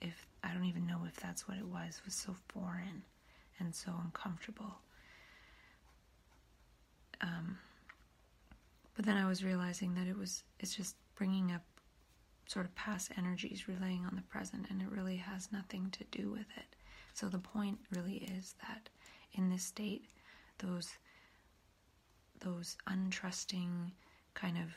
[0.00, 3.02] if I don't even know if that's what it was was so foreign
[3.58, 4.78] and so uncomfortable.
[7.20, 7.58] Um
[8.94, 11.62] but then I was realizing that it was it's just bringing up
[12.46, 16.30] sort of past energies relaying on the present and it really has nothing to do
[16.30, 16.76] with it.
[17.14, 18.88] So the point really is that
[19.32, 20.06] in this state
[20.58, 20.90] those
[22.40, 23.90] those untrusting
[24.34, 24.70] kind of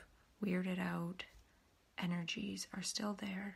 [0.45, 1.23] weirded out
[1.97, 3.55] energies are still there.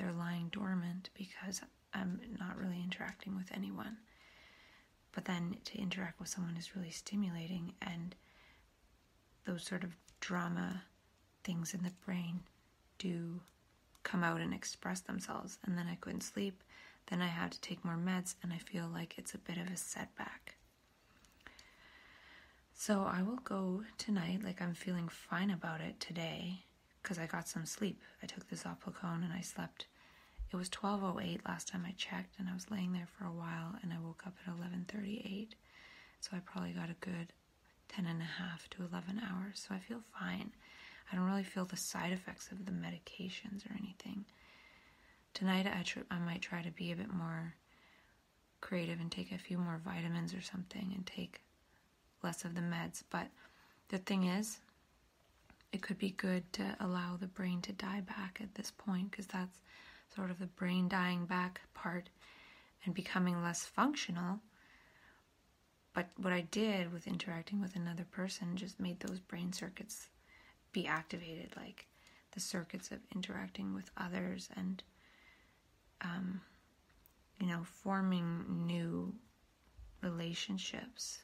[0.00, 1.60] They're lying dormant because
[1.92, 3.98] I'm not really interacting with anyone.
[5.12, 8.14] But then to interact with someone is really stimulating and
[9.46, 10.84] those sort of drama
[11.44, 12.40] things in the brain
[12.98, 13.40] do
[14.04, 15.58] come out and express themselves.
[15.66, 16.62] And then I couldn't sleep.
[17.08, 19.68] Then I had to take more meds, and I feel like it's a bit of
[19.68, 20.56] a setback.
[22.74, 26.64] So I will go tonight, like I'm feeling fine about it today,
[27.02, 28.00] because I got some sleep.
[28.22, 29.86] I took the Zopiclone and I slept.
[30.52, 33.76] It was 12:08 last time I checked, and I was laying there for a while,
[33.82, 35.54] and I woke up at 11:38.
[36.20, 37.32] So I probably got a good
[37.88, 40.52] 10 and a half to 11 hours, so I feel fine.
[41.10, 44.24] I don't really feel the side effects of the medications or anything.
[45.34, 47.54] Tonight, I, tr- I might try to be a bit more
[48.60, 51.40] creative and take a few more vitamins or something and take
[52.22, 53.02] less of the meds.
[53.10, 53.28] But
[53.88, 54.58] the thing is,
[55.72, 59.26] it could be good to allow the brain to die back at this point because
[59.26, 59.60] that's
[60.14, 62.08] sort of the brain dying back part
[62.84, 64.40] and becoming less functional
[65.92, 70.08] but what I did with interacting with another person just made those brain circuits
[70.72, 71.86] be activated, like
[72.32, 74.82] the circuits of interacting with others and,
[76.00, 76.40] um,
[77.40, 79.12] you know, forming new
[80.00, 81.22] relationships.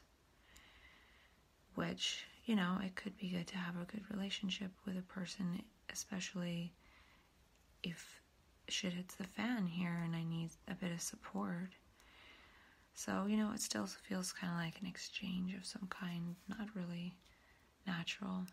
[1.75, 5.61] Which, you know, it could be good to have a good relationship with a person,
[5.91, 6.73] especially
[7.83, 8.19] if
[8.69, 11.69] shit hits the fan here and I need a bit of support.
[12.93, 16.67] So, you know, it still feels kind of like an exchange of some kind, not
[16.75, 17.15] really
[17.85, 18.45] natural.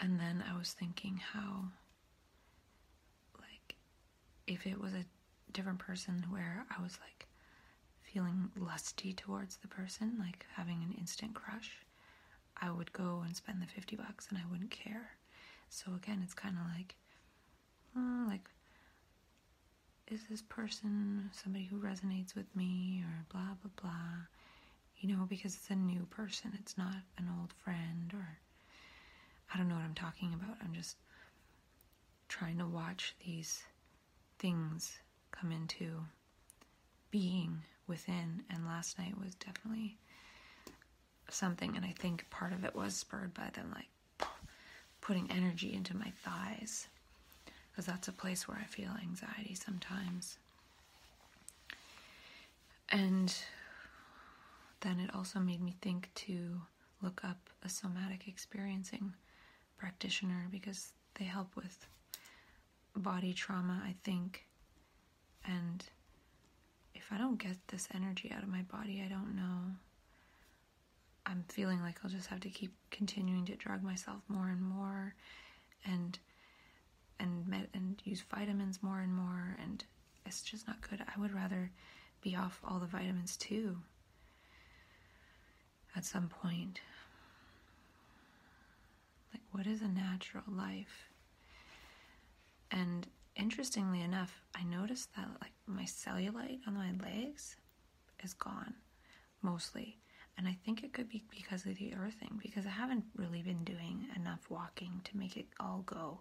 [0.00, 1.64] And then I was thinking how,
[3.40, 3.76] like,
[4.46, 5.04] if it was a
[5.52, 7.26] different person where I was like
[8.02, 11.70] feeling lusty towards the person, like having an instant crush,
[12.60, 15.10] I would go and spend the 50 bucks and I wouldn't care.
[15.68, 16.94] So again, it's kind of like,
[18.28, 18.48] like,
[20.08, 24.26] is this person somebody who resonates with me or blah, blah, blah?
[24.98, 28.38] You know, because it's a new person, it's not an old friend or
[29.52, 30.56] I don't know what I'm talking about.
[30.62, 30.96] I'm just
[32.28, 33.62] trying to watch these
[34.38, 34.98] things
[35.30, 36.00] come into
[37.10, 38.42] being within.
[38.50, 39.96] And last night was definitely
[41.28, 41.76] something.
[41.76, 44.28] And I think part of it was spurred by them, like
[45.00, 46.88] putting energy into my thighs.
[47.70, 50.38] Because that's a place where I feel anxiety sometimes.
[52.90, 53.34] And
[54.80, 56.60] then it also made me think to
[57.02, 59.12] look up a somatic experiencing
[59.78, 61.86] practitioner because they help with
[62.96, 64.46] body trauma, I think.
[65.46, 65.84] And
[66.94, 69.74] if I don't get this energy out of my body, I don't know.
[71.26, 75.14] I'm feeling like I'll just have to keep continuing to drug myself more and more
[75.84, 76.18] and
[77.18, 79.84] and med- and use vitamins more and more and
[80.26, 81.00] it's just not good.
[81.02, 81.70] I would rather
[82.22, 83.76] be off all the vitamins too
[85.96, 86.80] at some point.
[89.32, 91.08] Like, what is a natural life?
[92.70, 93.06] And
[93.36, 97.56] interestingly enough, I noticed that like my cellulite on my legs
[98.22, 98.74] is gone
[99.42, 99.98] mostly.
[100.36, 103.62] And I think it could be because of the earthing, because I haven't really been
[103.64, 106.20] doing enough walking to make it all go.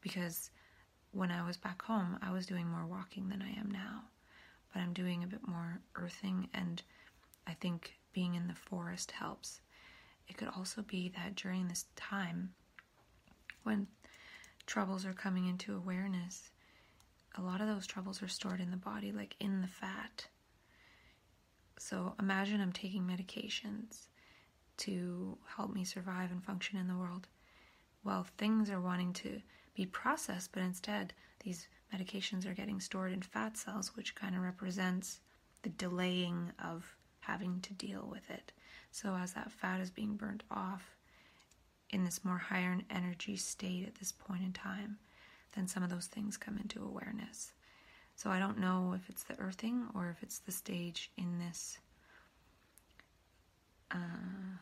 [0.00, 0.50] Because
[1.10, 4.02] when I was back home, I was doing more walking than I am now.
[4.72, 6.82] But I'm doing a bit more earthing, and
[7.46, 9.60] I think being in the forest helps.
[10.28, 12.54] It could also be that during this time,
[13.62, 13.86] when
[14.66, 16.50] troubles are coming into awareness,
[17.36, 20.26] a lot of those troubles are stored in the body, like in the fat.
[21.78, 24.06] So imagine I'm taking medications
[24.78, 27.28] to help me survive and function in the world.
[28.02, 29.40] Well, things are wanting to
[29.74, 34.42] be processed, but instead, these medications are getting stored in fat cells, which kind of
[34.42, 35.20] represents
[35.62, 38.52] the delaying of having to deal with it.
[38.90, 40.96] So, as that fat is being burnt off
[41.90, 44.98] in this more higher energy state at this point in time,
[45.54, 47.52] then some of those things come into awareness.
[48.16, 51.78] So, I don't know if it's the earthing or if it's the stage in this
[53.90, 54.58] uh,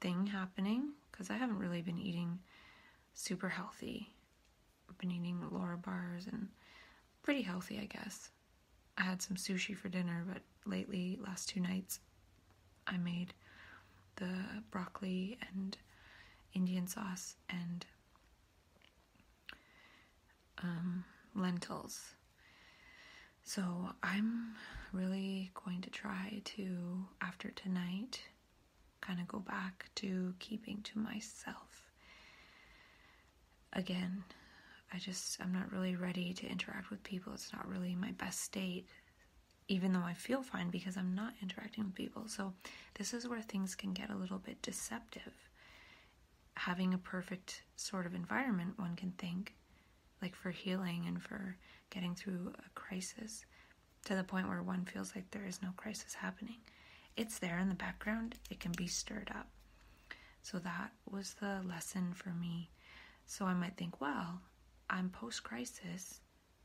[0.00, 2.38] thing happening, because I haven't really been eating
[3.14, 4.12] super healthy.
[4.88, 6.48] I've been eating Larabars and
[7.22, 8.30] pretty healthy, I guess.
[8.98, 12.00] I had some sushi for dinner, but lately, last two nights,
[12.86, 13.34] I made
[14.16, 14.32] the
[14.70, 15.76] broccoli and
[16.54, 17.84] Indian sauce and
[20.62, 21.04] um,
[21.34, 22.15] lentils.
[23.46, 23.62] So
[24.02, 24.54] I'm
[24.92, 28.20] really going to try to, after tonight,
[29.00, 31.92] kind of go back to keeping to myself.
[33.72, 34.24] Again,
[34.92, 37.32] I just, I'm not really ready to interact with people.
[37.34, 38.86] It's not really my best state
[39.68, 42.28] even though I feel fine because I'm not interacting with people.
[42.28, 42.52] So,
[42.94, 45.32] this is where things can get a little bit deceptive.
[46.54, 49.54] Having a perfect sort of environment, one can think,
[50.22, 51.56] like for healing and for
[51.90, 53.44] getting through a crisis
[54.04, 56.58] to the point where one feels like there is no crisis happening.
[57.16, 59.48] It's there in the background, it can be stirred up.
[60.42, 62.70] So, that was the lesson for me.
[63.26, 64.40] So, I might think, well,
[64.88, 66.20] I'm post crisis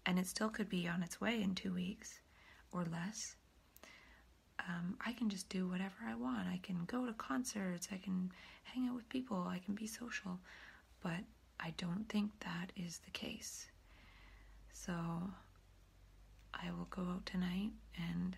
[0.06, 2.19] and it still could be on its way in two weeks
[2.72, 3.35] or less.
[4.60, 6.48] Um, I can just do whatever I want.
[6.48, 8.31] I can go to concerts, I can
[8.64, 10.39] hang out with people, I can be social.
[11.02, 11.22] But
[11.60, 13.68] I don't think that is the case.
[14.73, 14.93] So
[16.53, 18.35] I will go out tonight and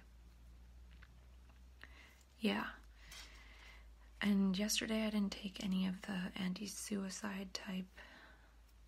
[2.40, 2.66] yeah.
[4.22, 7.86] And yesterday I didn't take any of the anti suicide type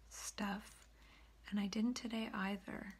[0.09, 0.87] stuff,
[1.49, 2.95] and I didn't today either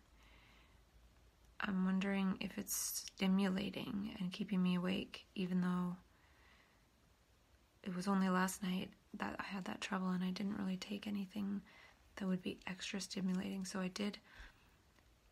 [1.62, 5.96] I'm wondering if it's stimulating and keeping me awake, even though
[7.84, 11.08] it was only last night that I had that trouble and I didn't really take
[11.08, 11.62] anything
[12.18, 13.66] that would be extra stimulating.
[13.66, 14.18] So I did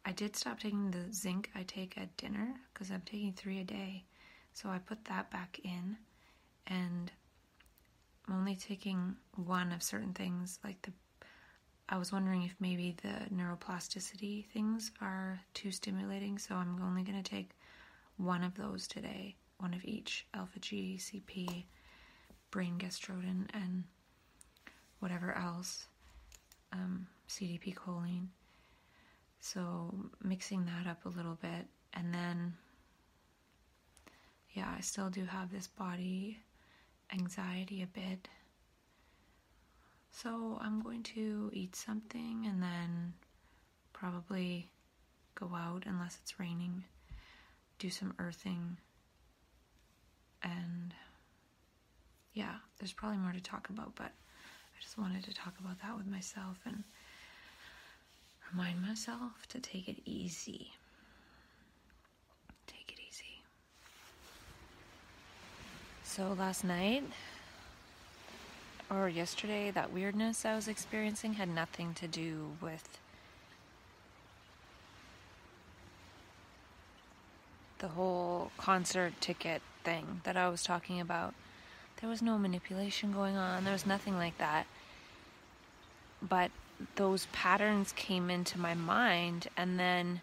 [0.06, 3.64] I did stop taking the zinc I take at dinner because I'm taking 3 a
[3.64, 4.06] day.
[4.54, 5.98] So I put that back in
[6.68, 7.12] and
[8.28, 10.92] I'm only taking one of certain things like the
[11.90, 17.22] I was wondering if maybe the neuroplasticity things are too stimulating, so I'm only going
[17.22, 17.52] to take
[18.18, 21.66] one of those today, one of each alpha G, CP,
[22.52, 23.84] brain gastrodin, and
[25.00, 25.88] whatever else,
[26.72, 28.28] um, CDP choline.
[29.44, 29.94] So
[30.24, 32.54] mixing that up a little bit, and then,
[34.54, 36.40] yeah, I still do have this body
[37.14, 38.30] anxiety a bit.
[40.12, 43.16] So I'm going to eat something and then
[43.92, 44.72] probably
[45.36, 46.86] go out unless it's raining,
[47.80, 48.78] do some earthing,
[50.42, 50.94] and
[52.34, 55.98] yeah, there's probably more to talk about, but I just wanted to talk about that
[55.98, 56.86] with myself and
[58.54, 60.72] remind myself to take it easy.
[62.68, 63.42] Take it easy.
[66.04, 67.04] So last night,
[68.90, 73.00] or yesterday, that weirdness I was experiencing had nothing to do with
[77.80, 81.34] the whole concert ticket thing that I was talking about.
[82.00, 84.68] There was no manipulation going on, there was nothing like that.
[86.22, 86.52] But
[86.96, 90.22] those patterns came into my mind, and then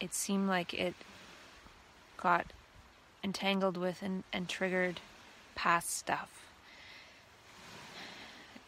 [0.00, 0.94] it seemed like it
[2.16, 2.46] got
[3.22, 5.00] entangled with and, and triggered
[5.54, 6.44] past stuff.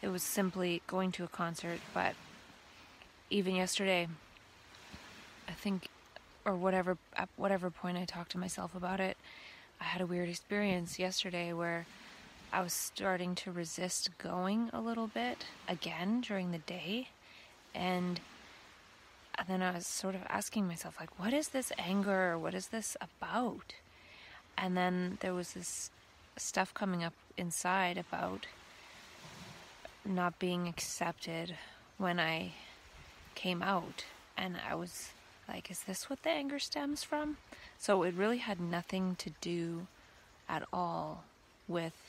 [0.01, 2.13] It was simply going to a concert, but
[3.29, 4.07] even yesterday,
[5.47, 5.87] I think,
[6.45, 9.17] or whatever, at whatever point I talked to myself about it,
[9.79, 11.85] I had a weird experience yesterday where
[12.53, 17.07] I was starting to resist going a little bit again during the day.
[17.73, 18.19] And,
[19.47, 22.37] then I was sort of asking myself, like, what is this anger?
[22.37, 23.73] What is this about?
[24.55, 25.89] And then there was this
[26.37, 28.45] stuff coming up inside about
[30.05, 31.55] not being accepted
[31.97, 32.51] when I
[33.33, 34.05] came out.
[34.37, 35.09] And I was
[35.49, 37.37] like, is this what the anger stems from?
[37.79, 39.87] So it really had nothing to do
[40.47, 41.23] at all
[41.67, 42.02] with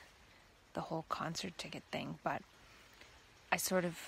[0.75, 2.19] the whole concert ticket thing.
[2.23, 2.43] But
[3.51, 3.99] I sort of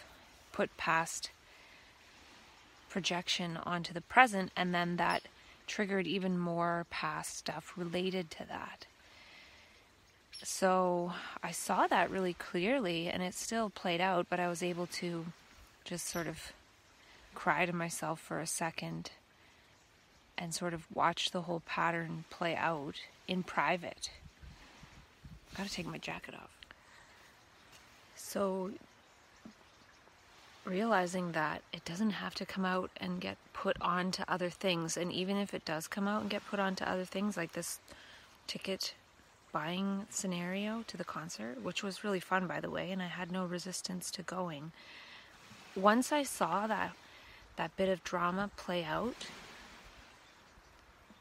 [0.53, 1.31] put past
[2.89, 5.23] projection onto the present, and then that
[5.67, 8.87] triggered even more past stuff related to that
[10.43, 11.13] so
[11.43, 15.27] I saw that really clearly, and it still played out, but I was able to
[15.85, 16.53] just sort of
[17.35, 19.11] cry to myself for a second
[20.37, 24.11] and sort of watch the whole pattern play out in private.
[25.57, 26.56] Gotta take my jacket off.
[28.37, 28.71] So,
[30.67, 35.11] realizing that it doesn't have to come out and get put onto other things, and
[35.11, 37.81] even if it does come out and get put onto other things, like this
[38.47, 38.93] ticket
[39.53, 43.33] buying scenario to the concert, which was really fun, by the way, and I had
[43.33, 44.73] no resistance to going.
[45.75, 46.93] Once I saw that
[47.57, 49.29] that bit of drama play out,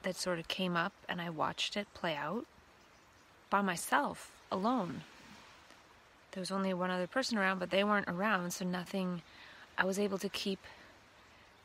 [0.03, 2.45] that sort of came up, and I watched it play out
[3.49, 5.03] by myself, alone.
[6.35, 9.21] There was only one other person around, but they weren't around, so nothing.
[9.77, 10.59] I was able to keep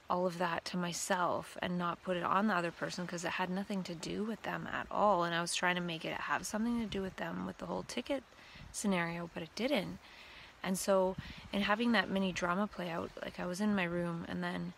[0.09, 3.33] all of that to myself and not put it on the other person because it
[3.33, 5.25] had nothing to do with them at all.
[5.25, 7.67] And I was trying to make it have something to do with them with the
[7.67, 8.23] whole ticket
[8.71, 9.99] scenario, but it didn't.
[10.63, 11.17] And so,
[11.53, 14.73] in having that mini drama play out, like I was in my room and then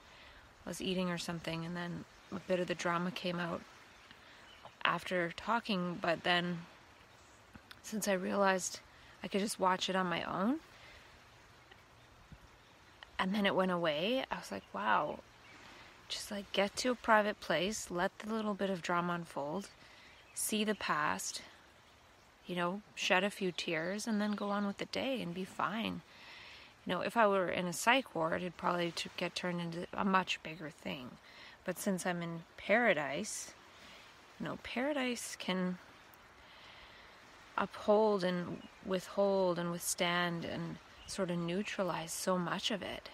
[0.64, 3.60] I was eating or something, and then a bit of the drama came out
[4.86, 6.60] after talking, but then
[7.82, 8.80] since I realized
[9.22, 10.60] I could just watch it on my own,
[13.18, 14.24] and then it went away.
[14.30, 15.20] I was like, wow.
[16.08, 19.68] Just like get to a private place, let the little bit of drama unfold,
[20.34, 21.40] see the past,
[22.46, 25.44] you know, shed a few tears, and then go on with the day and be
[25.44, 26.02] fine.
[26.84, 30.04] You know, if I were in a psych ward, it'd probably get turned into a
[30.04, 31.12] much bigger thing.
[31.64, 33.52] But since I'm in paradise,
[34.38, 35.78] you know, paradise can
[37.56, 40.76] uphold and withhold and withstand and
[41.06, 43.10] sort of neutralize so much of it.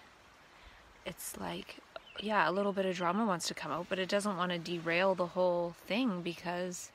[1.05, 1.77] It's like,
[2.19, 4.57] yeah, a little bit of drama wants to come out, but it doesn't want to
[4.57, 6.91] derail the whole thing because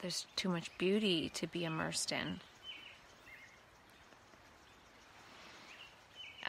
[0.00, 2.40] there's too much beauty to be immersed in.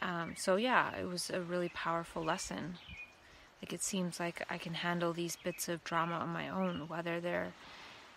[0.02, 2.76] Um, so, yeah, it was a really powerful lesson.
[3.62, 7.20] Like it seems like I can handle these bits of drama on my own, whether
[7.20, 7.52] they're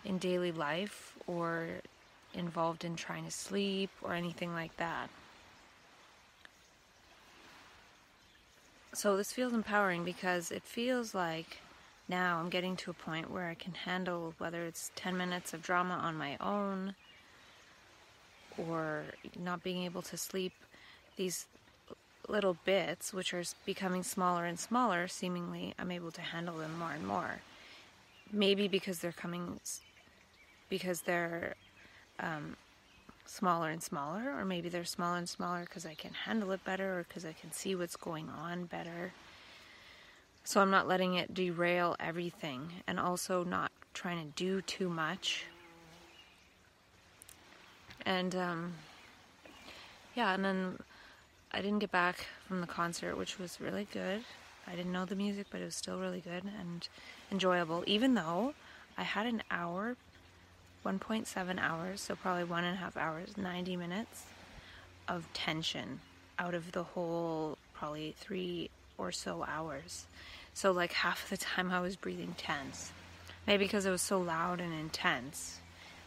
[0.04, 1.80] in daily life or
[2.34, 5.10] involved in trying to sleep or anything like that.
[8.92, 11.58] So this feels empowering because it feels like
[12.08, 15.62] now I'm getting to a point where I can handle whether it's 10 minutes of
[15.62, 16.94] drama on my own
[18.58, 19.04] or
[19.38, 20.52] not being able to sleep,
[21.16, 21.46] these
[22.28, 26.92] little bits, which are becoming smaller and smaller, seemingly I'm able to handle them more
[26.92, 27.40] and more.
[28.32, 29.60] Maybe because they're coming,
[30.68, 31.54] because they're
[32.20, 32.56] um,
[33.26, 36.98] smaller and smaller, or maybe they're smaller and smaller because I can handle it better
[36.98, 39.12] or because I can see what's going on better.
[40.44, 45.44] So I'm not letting it derail everything and also not trying to do too much.
[48.04, 48.72] And um,
[50.14, 50.78] yeah, and then
[51.52, 54.24] I didn't get back from the concert, which was really good.
[54.66, 56.88] I didn't know the music, but it was still really good and
[57.30, 58.54] enjoyable, even though
[58.96, 59.96] I had an hour
[60.84, 64.24] 1.7 hours, so probably one and a half hours, 90 minutes
[65.08, 66.00] of tension
[66.38, 70.06] out of the whole probably three or so hours.
[70.54, 72.92] So, like half the time I was breathing tense.
[73.46, 75.60] Maybe because it was so loud and intense.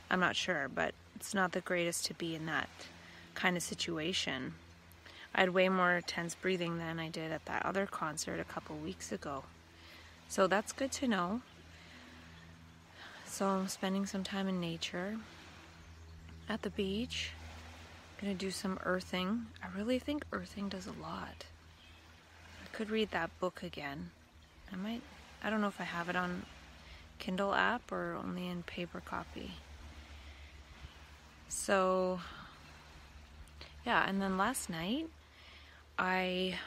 [0.10, 2.70] I'm not sure, but it's not the greatest to be in that
[3.36, 4.54] kind of situation.
[5.34, 8.76] I had way more tense breathing than I did at that other concert a couple
[8.76, 9.44] weeks ago.
[10.30, 11.42] So that's good to know.
[13.34, 15.18] So I'm spending some time in nature
[16.48, 17.32] at the beach.
[18.22, 19.48] Gonna do some earthing.
[19.64, 21.46] I really think earthing does a lot.
[22.64, 24.12] I could read that book again.
[24.72, 25.02] I might,
[25.44, 26.46] I don't know if I have it on
[27.18, 29.54] Kindle app or only in paper copy.
[31.50, 32.20] So,
[33.84, 35.08] yeah, and then last night
[35.98, 36.60] I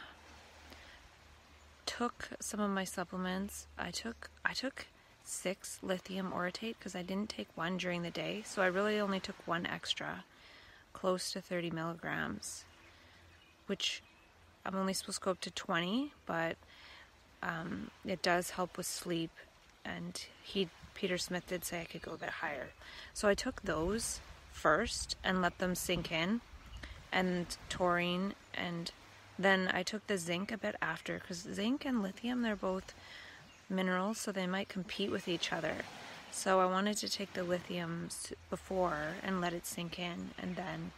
[1.87, 3.69] took some of my supplements.
[3.79, 4.87] I took I took
[5.27, 9.21] six lithium orotate because I didn't take one during the day, so I really only
[9.21, 10.25] took one extra,
[10.93, 12.65] close to 30 milligrams,
[13.67, 14.03] which
[14.65, 16.57] I'm only supposed to go up to 20, but
[17.43, 19.31] um, it does help with sleep.
[19.85, 22.69] And he, Peter Smith, did say I could go a bit higher,
[23.13, 24.21] so I took those
[24.53, 26.41] first and let them sink in,
[27.13, 28.91] and taurine, and
[29.39, 32.95] then I took the zinc a bit after because zinc and lithium they're both
[33.69, 35.75] minerals, so they might compete with each other.
[36.31, 38.09] So I wanted to take the lithium
[38.51, 40.93] before and let it sink in, and then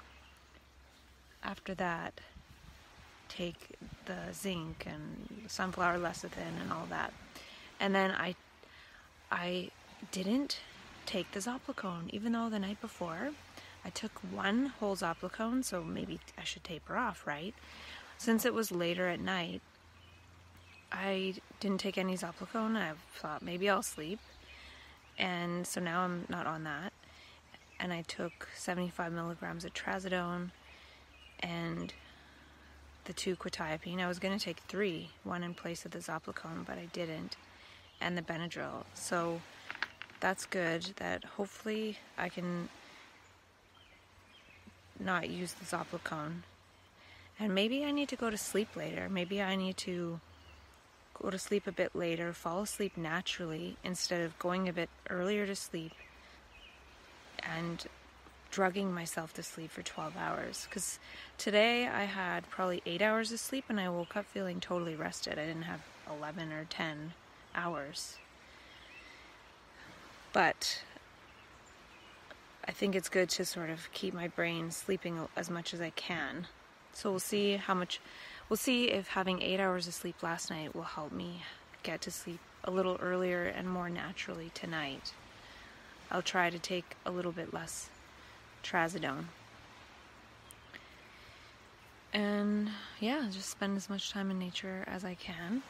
[1.43, 2.20] after that,
[3.28, 3.77] take
[4.07, 7.12] the zinc and sunflower lecithin and all that.
[7.78, 8.35] And then I,
[9.31, 9.70] I
[10.11, 10.59] didn't
[11.07, 13.31] take the Zopiclone, even though the night before
[13.85, 17.55] I took one whole Zopiclone, so maybe I should taper off, right?
[18.19, 19.62] Since it was later at night,
[20.93, 22.77] I didn't take any Zopiclone.
[22.77, 24.20] I thought maybe I'll sleep.
[25.19, 26.93] And so now I'm not on that.
[27.81, 30.51] And I took 75 milligrams of trazodone
[31.40, 31.93] and
[33.05, 34.01] the two quetiapine.
[34.01, 37.36] I was going to take three, one in place of the Zopiclone, but I didn't.
[38.01, 38.85] And the Benadryl.
[38.94, 39.40] So
[40.20, 42.69] that's good that hopefully I can
[44.98, 46.43] not use the Zopiclone.
[47.40, 49.09] And maybe I need to go to sleep later.
[49.09, 50.20] Maybe I need to
[51.23, 55.47] go to sleep a bit later, fall asleep naturally instead of going a bit earlier
[55.47, 55.93] to sleep
[57.43, 57.86] and
[58.51, 60.66] drugging myself to sleep for 12 hours.
[60.69, 60.99] Because
[61.36, 65.35] today I had probably 8 hours of sleep and I woke up feeling totally rested.
[65.39, 67.12] I didn't have 11 or 10
[67.55, 68.16] hours.
[70.32, 70.82] But
[72.66, 75.90] I think it's good to sort of keep my brain sleeping as much as I
[75.90, 76.47] can.
[76.93, 78.01] So we'll see how much
[78.49, 81.43] We'll see if having eight hours of sleep last night will help me
[81.83, 85.12] get to sleep a little earlier and more naturally tonight.
[86.11, 87.91] I'll try to take a little bit less
[88.65, 89.25] trazodone.
[92.15, 92.70] And
[93.01, 95.62] yeah, just spend as much time in nature as I can.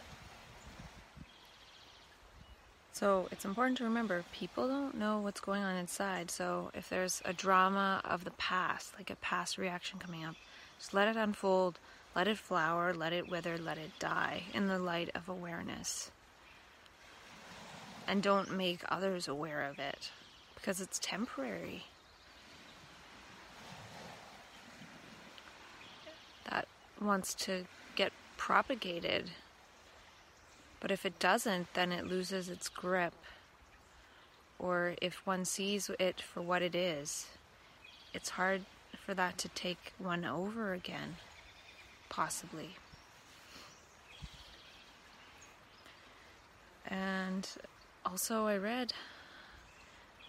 [2.93, 6.31] So it's important to remember people don't know what's going on inside.
[6.31, 10.37] So if there's a drama of the past, like a past reaction coming up,
[10.79, 11.81] just let it unfold
[12.19, 16.11] let it flower, let it wither, let it die in the light of awareness.
[18.09, 20.11] And don't make others aware of it
[20.57, 21.85] because it's temporary.
[26.51, 26.67] That
[27.01, 29.31] wants to get propagated.
[30.81, 33.15] But if it doesn't, then it loses its grip.
[34.59, 37.29] Or if one sees it for what it is,
[38.13, 38.63] it's hard
[39.07, 41.15] for that to take one over again
[42.09, 42.77] possibly.
[46.87, 47.49] And
[48.05, 48.95] also, I read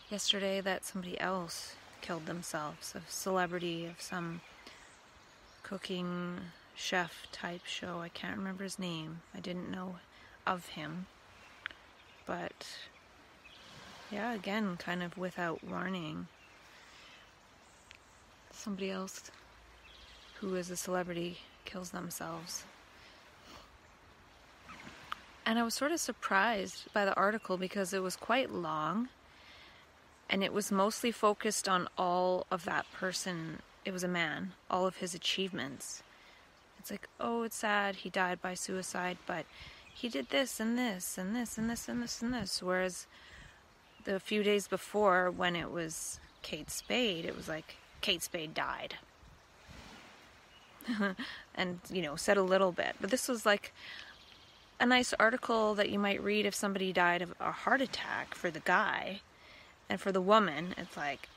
[0.10, 4.42] yesterday that somebody else killed themselves, a celebrity of some
[5.64, 6.40] cooking
[6.76, 8.00] chef type show.
[8.02, 9.22] I can't remember his name.
[9.36, 9.98] I didn't know
[10.46, 11.06] of him.
[12.26, 12.68] But
[14.12, 16.28] yeah, again, kind of without warning.
[18.52, 19.30] Somebody else
[20.40, 21.40] who is a celebrity
[21.70, 22.64] kills themselves.
[25.46, 29.10] And I was sort of surprised by the article because it was quite long
[30.30, 33.60] and it was mostly focused on all of that person.
[33.84, 36.04] It was a man, all of his achievements.
[36.78, 39.46] It's like, oh, it's sad he died by suicide, but
[39.94, 42.62] he did this and this and this and this and this and this.
[42.62, 43.08] Whereas
[44.06, 48.96] the few days before, when it was Kate Spade, it was like Kate Spade died.
[51.56, 52.96] and, you know, said a little bit.
[53.00, 53.74] But this was like
[54.80, 58.50] a nice article that you might read if somebody died of a heart attack for
[58.50, 59.22] the guy.
[59.90, 61.30] And for the woman, it's like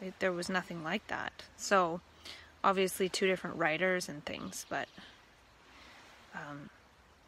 [0.00, 1.32] it, there was nothing like that.
[1.56, 2.00] So,
[2.62, 4.88] obviously, two different writers and things, but
[6.34, 6.70] um,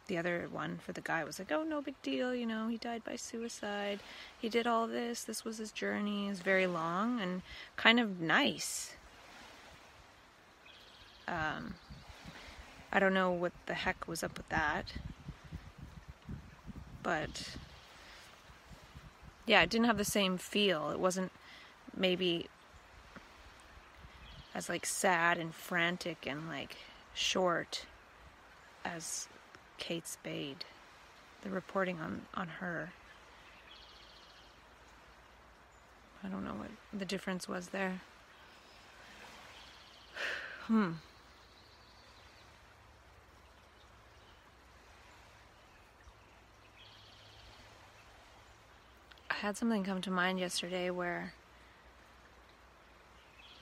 [0.07, 2.77] the other one for the guy was like, oh, no big deal, you know, he
[2.77, 3.99] died by suicide.
[4.39, 5.23] He did all this.
[5.23, 6.27] This was his journey.
[6.27, 7.41] It was very long and
[7.75, 8.95] kind of nice.
[11.27, 11.75] Um,
[12.91, 14.93] I don't know what the heck was up with that.
[17.03, 17.55] But
[19.45, 20.89] yeah, it didn't have the same feel.
[20.89, 21.31] It wasn't
[21.95, 22.47] maybe
[24.53, 26.77] as like sad and frantic and like
[27.13, 27.85] short
[28.83, 29.27] as
[29.77, 30.65] Kate Spade.
[31.43, 32.91] The reporting on on her.
[36.23, 38.01] I don't know what the difference was there.
[40.65, 40.93] Hmm.
[49.35, 51.33] I had something come to mind yesterday where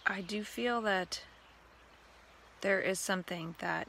[0.06, 1.24] I do feel that
[2.62, 3.88] there is something that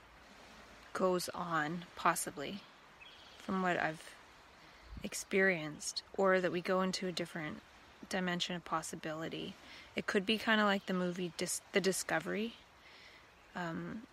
[0.95, 2.61] goes on, possibly,
[3.37, 4.15] from what I've
[5.03, 7.61] experienced, or that we go into a different
[8.09, 9.55] dimension of possibility.
[9.95, 12.55] It could be kind of like the movie Dis- The Discovery.
[13.55, 14.05] Um,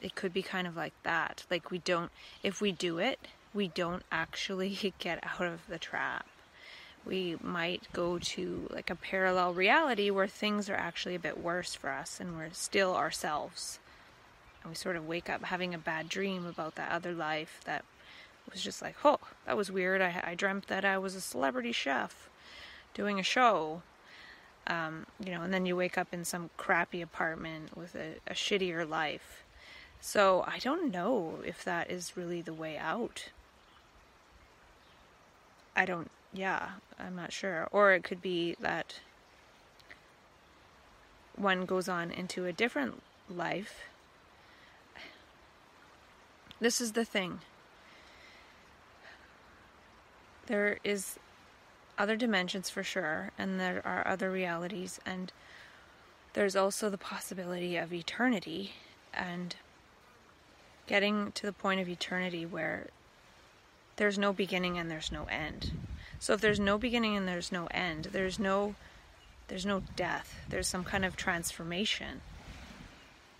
[0.00, 1.44] it could be kind of like that.
[1.50, 2.10] Like, we don't,
[2.42, 6.26] if we do it, we don't actually get out of the trap.
[7.06, 11.74] We might go to like a parallel reality where things are actually a bit worse
[11.74, 13.78] for us and we're still ourselves
[14.66, 17.84] and we sort of wake up having a bad dream about that other life that
[18.50, 20.02] was just like, oh, that was weird.
[20.02, 22.28] I, I dreamt that I was a celebrity chef
[22.92, 23.82] doing a show.
[24.66, 28.34] Um, you know, and then you wake up in some crappy apartment with a, a
[28.34, 29.44] shittier life.
[30.00, 33.28] So I don't know if that is really the way out.
[35.76, 36.68] I don't, yeah,
[36.98, 37.68] I'm not sure.
[37.72, 39.00] Or it could be that
[41.36, 43.82] one goes on into a different life
[46.60, 47.40] this is the thing.
[50.46, 51.18] There is
[51.98, 55.32] other dimensions for sure, and there are other realities, and
[56.32, 58.72] there's also the possibility of eternity
[59.12, 59.56] and
[60.86, 62.88] getting to the point of eternity where
[63.96, 65.72] there's no beginning and there's no end.
[66.18, 68.74] So if there's no beginning and there's no end, there's no
[69.48, 70.40] there's no death.
[70.48, 72.20] There's some kind of transformation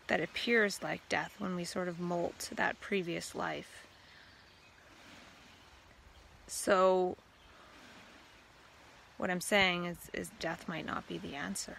[0.07, 3.87] that appears like death when we sort of molt that previous life.
[6.47, 7.17] So,
[9.17, 11.77] what I'm saying is, is death might not be the answer.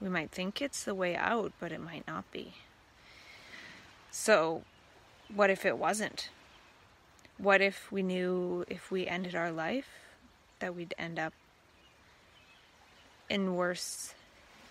[0.00, 2.54] We might think it's the way out, but it might not be.
[4.12, 4.62] So,
[5.34, 6.28] what if it wasn't?
[7.38, 9.88] What if we knew if we ended our life
[10.58, 11.34] that we'd end up
[13.28, 14.14] in worse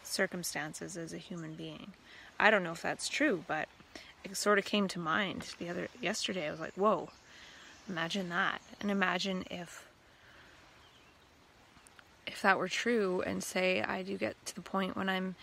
[0.02, 1.94] circumstances as a human being?
[2.40, 3.70] I don't know if that's true, but
[4.24, 6.48] it sort of came to mind the other yesterday.
[6.48, 7.10] I was like, "Whoa,
[7.88, 9.88] imagine that!" And imagine if
[12.26, 15.36] if that were true, and say I do get to the point when I'm,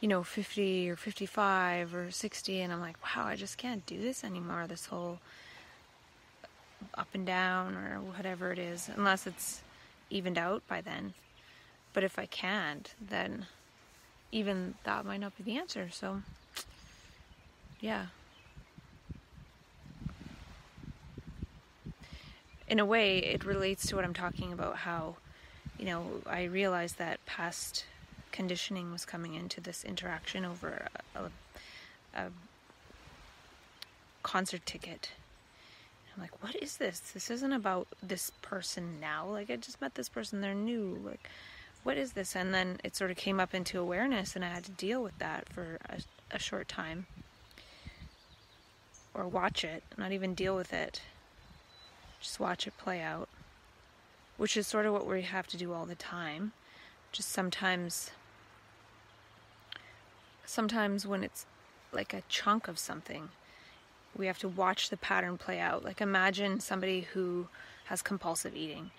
[0.00, 4.00] you know, 50 or 55 or 60, and I'm like, "Wow, I just can't do
[4.00, 5.18] this anymore." This whole
[6.94, 9.62] up and down or whatever it is, unless it's
[10.10, 11.14] evened out by then.
[11.92, 13.46] But if I can't, then
[14.30, 15.88] even that might not be the answer.
[15.90, 16.22] So,
[17.80, 18.06] yeah.
[22.68, 25.16] In a way, it relates to what I'm talking about how,
[25.78, 27.84] you know, I realized that past
[28.30, 31.20] conditioning was coming into this interaction over a,
[32.18, 32.30] a
[34.22, 35.10] concert ticket.
[36.14, 37.00] I'm like, what is this?
[37.00, 39.26] This isn't about this person now.
[39.26, 40.98] Like, I just met this person, they're new.
[41.04, 41.28] Like,
[41.84, 42.36] what is this?
[42.36, 45.18] And then it sort of came up into awareness, and I had to deal with
[45.18, 47.06] that for a, a short time.
[49.14, 51.00] Or watch it, not even deal with it.
[52.20, 53.28] Just watch it play out.
[54.36, 56.52] Which is sort of what we have to do all the time.
[57.10, 58.10] Just sometimes,
[60.44, 61.46] sometimes when it's
[61.92, 63.30] like a chunk of something,
[64.16, 65.84] we have to watch the pattern play out.
[65.84, 67.48] Like imagine somebody who
[67.86, 68.90] has compulsive eating.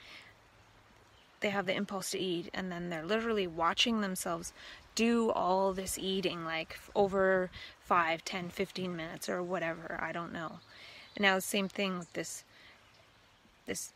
[1.39, 4.53] They have the impulse to eat and then they're literally watching themselves
[4.95, 7.49] do all this eating like over
[7.81, 10.59] 5, 10, 15 minutes or whatever, I don't know.
[11.15, 12.43] And now the same thing with this
[13.65, 13.93] this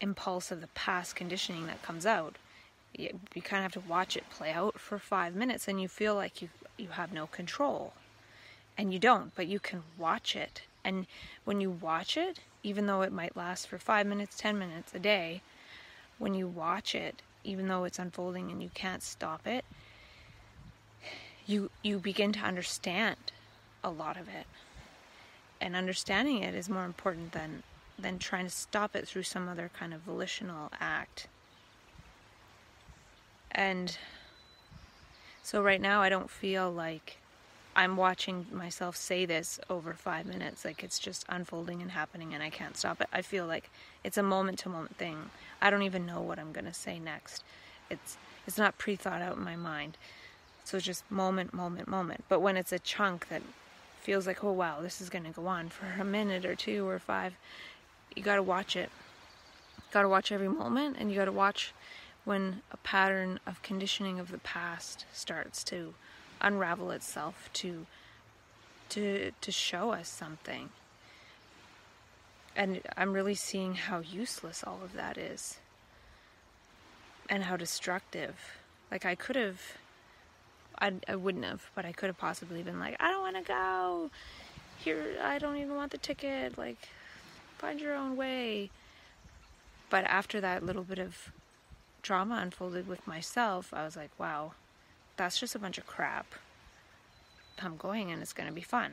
[0.00, 2.36] impulse of the past conditioning that comes out.
[2.96, 5.88] You, you kind of have to watch it play out for 5 minutes and you
[5.88, 7.92] feel like you you have no control
[8.76, 10.62] and you don't, but you can watch it.
[10.84, 11.06] And
[11.44, 14.98] when you watch it, even though it might last for five minutes, ten minutes a
[14.98, 15.42] day,
[16.18, 19.64] when you watch it, even though it's unfolding and you can't stop it,
[21.46, 23.16] you you begin to understand
[23.82, 24.46] a lot of it.
[25.60, 27.62] And understanding it is more important than
[27.98, 31.26] than trying to stop it through some other kind of volitional act.
[33.50, 33.96] And
[35.42, 37.18] so right now I don't feel like
[37.74, 40.64] I'm watching myself say this over five minutes.
[40.64, 43.08] Like it's just unfolding and happening and I can't stop it.
[43.12, 43.70] I feel like
[44.04, 45.30] it's a moment to moment thing.
[45.60, 47.42] I don't even know what I'm gonna say next.
[47.88, 49.96] It's it's not pre thought out in my mind.
[50.64, 52.24] So it's just moment, moment, moment.
[52.28, 53.42] But when it's a chunk that
[54.00, 56.98] feels like, oh wow, this is gonna go on for a minute or two or
[56.98, 57.34] five,
[58.14, 58.90] you gotta watch it.
[59.78, 61.72] You gotta watch every moment and you gotta watch
[62.24, 65.94] when a pattern of conditioning of the past starts to
[66.42, 67.86] unravel itself to
[68.90, 70.68] to to show us something.
[72.54, 75.58] And I'm really seeing how useless all of that is.
[77.30, 78.34] And how destructive.
[78.90, 79.60] Like I could have
[80.78, 83.42] I, I wouldn't have, but I could have possibly been like, I don't want to
[83.42, 84.10] go.
[84.78, 86.58] Here, I don't even want the ticket.
[86.58, 86.88] Like,
[87.58, 88.70] find your own way.
[89.90, 91.30] But after that little bit of
[92.02, 94.54] drama unfolded with myself, I was like, wow,
[95.16, 96.26] that's just a bunch of crap.
[97.60, 98.92] I'm going and it's going to be fun.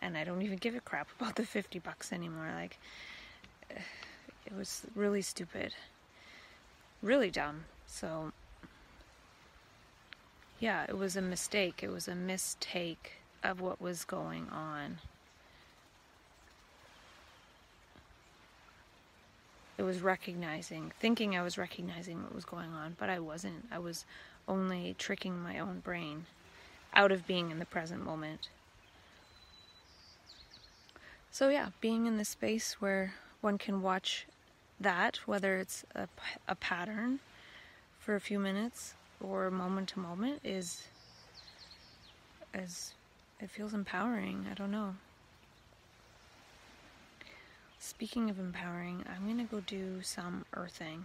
[0.00, 2.50] And I don't even give a crap about the 50 bucks anymore.
[2.54, 2.78] Like,
[3.70, 5.74] it was really stupid.
[7.02, 7.64] Really dumb.
[7.86, 8.32] So,
[10.58, 11.80] yeah, it was a mistake.
[11.82, 13.12] It was a mistake
[13.42, 14.98] of what was going on.
[19.78, 23.66] It was recognizing, thinking I was recognizing what was going on, but I wasn't.
[23.72, 24.04] I was
[24.48, 26.26] only tricking my own brain
[26.94, 28.48] out of being in the present moment.
[31.30, 34.26] So, yeah, being in the space where one can watch
[34.78, 36.08] that, whether it's a,
[36.46, 37.20] a pattern
[37.98, 40.82] for a few minutes or moment to moment, is
[42.52, 42.92] as
[43.40, 44.46] it feels empowering.
[44.50, 44.96] I don't know.
[47.78, 51.04] Speaking of empowering, I'm gonna go do some earthing.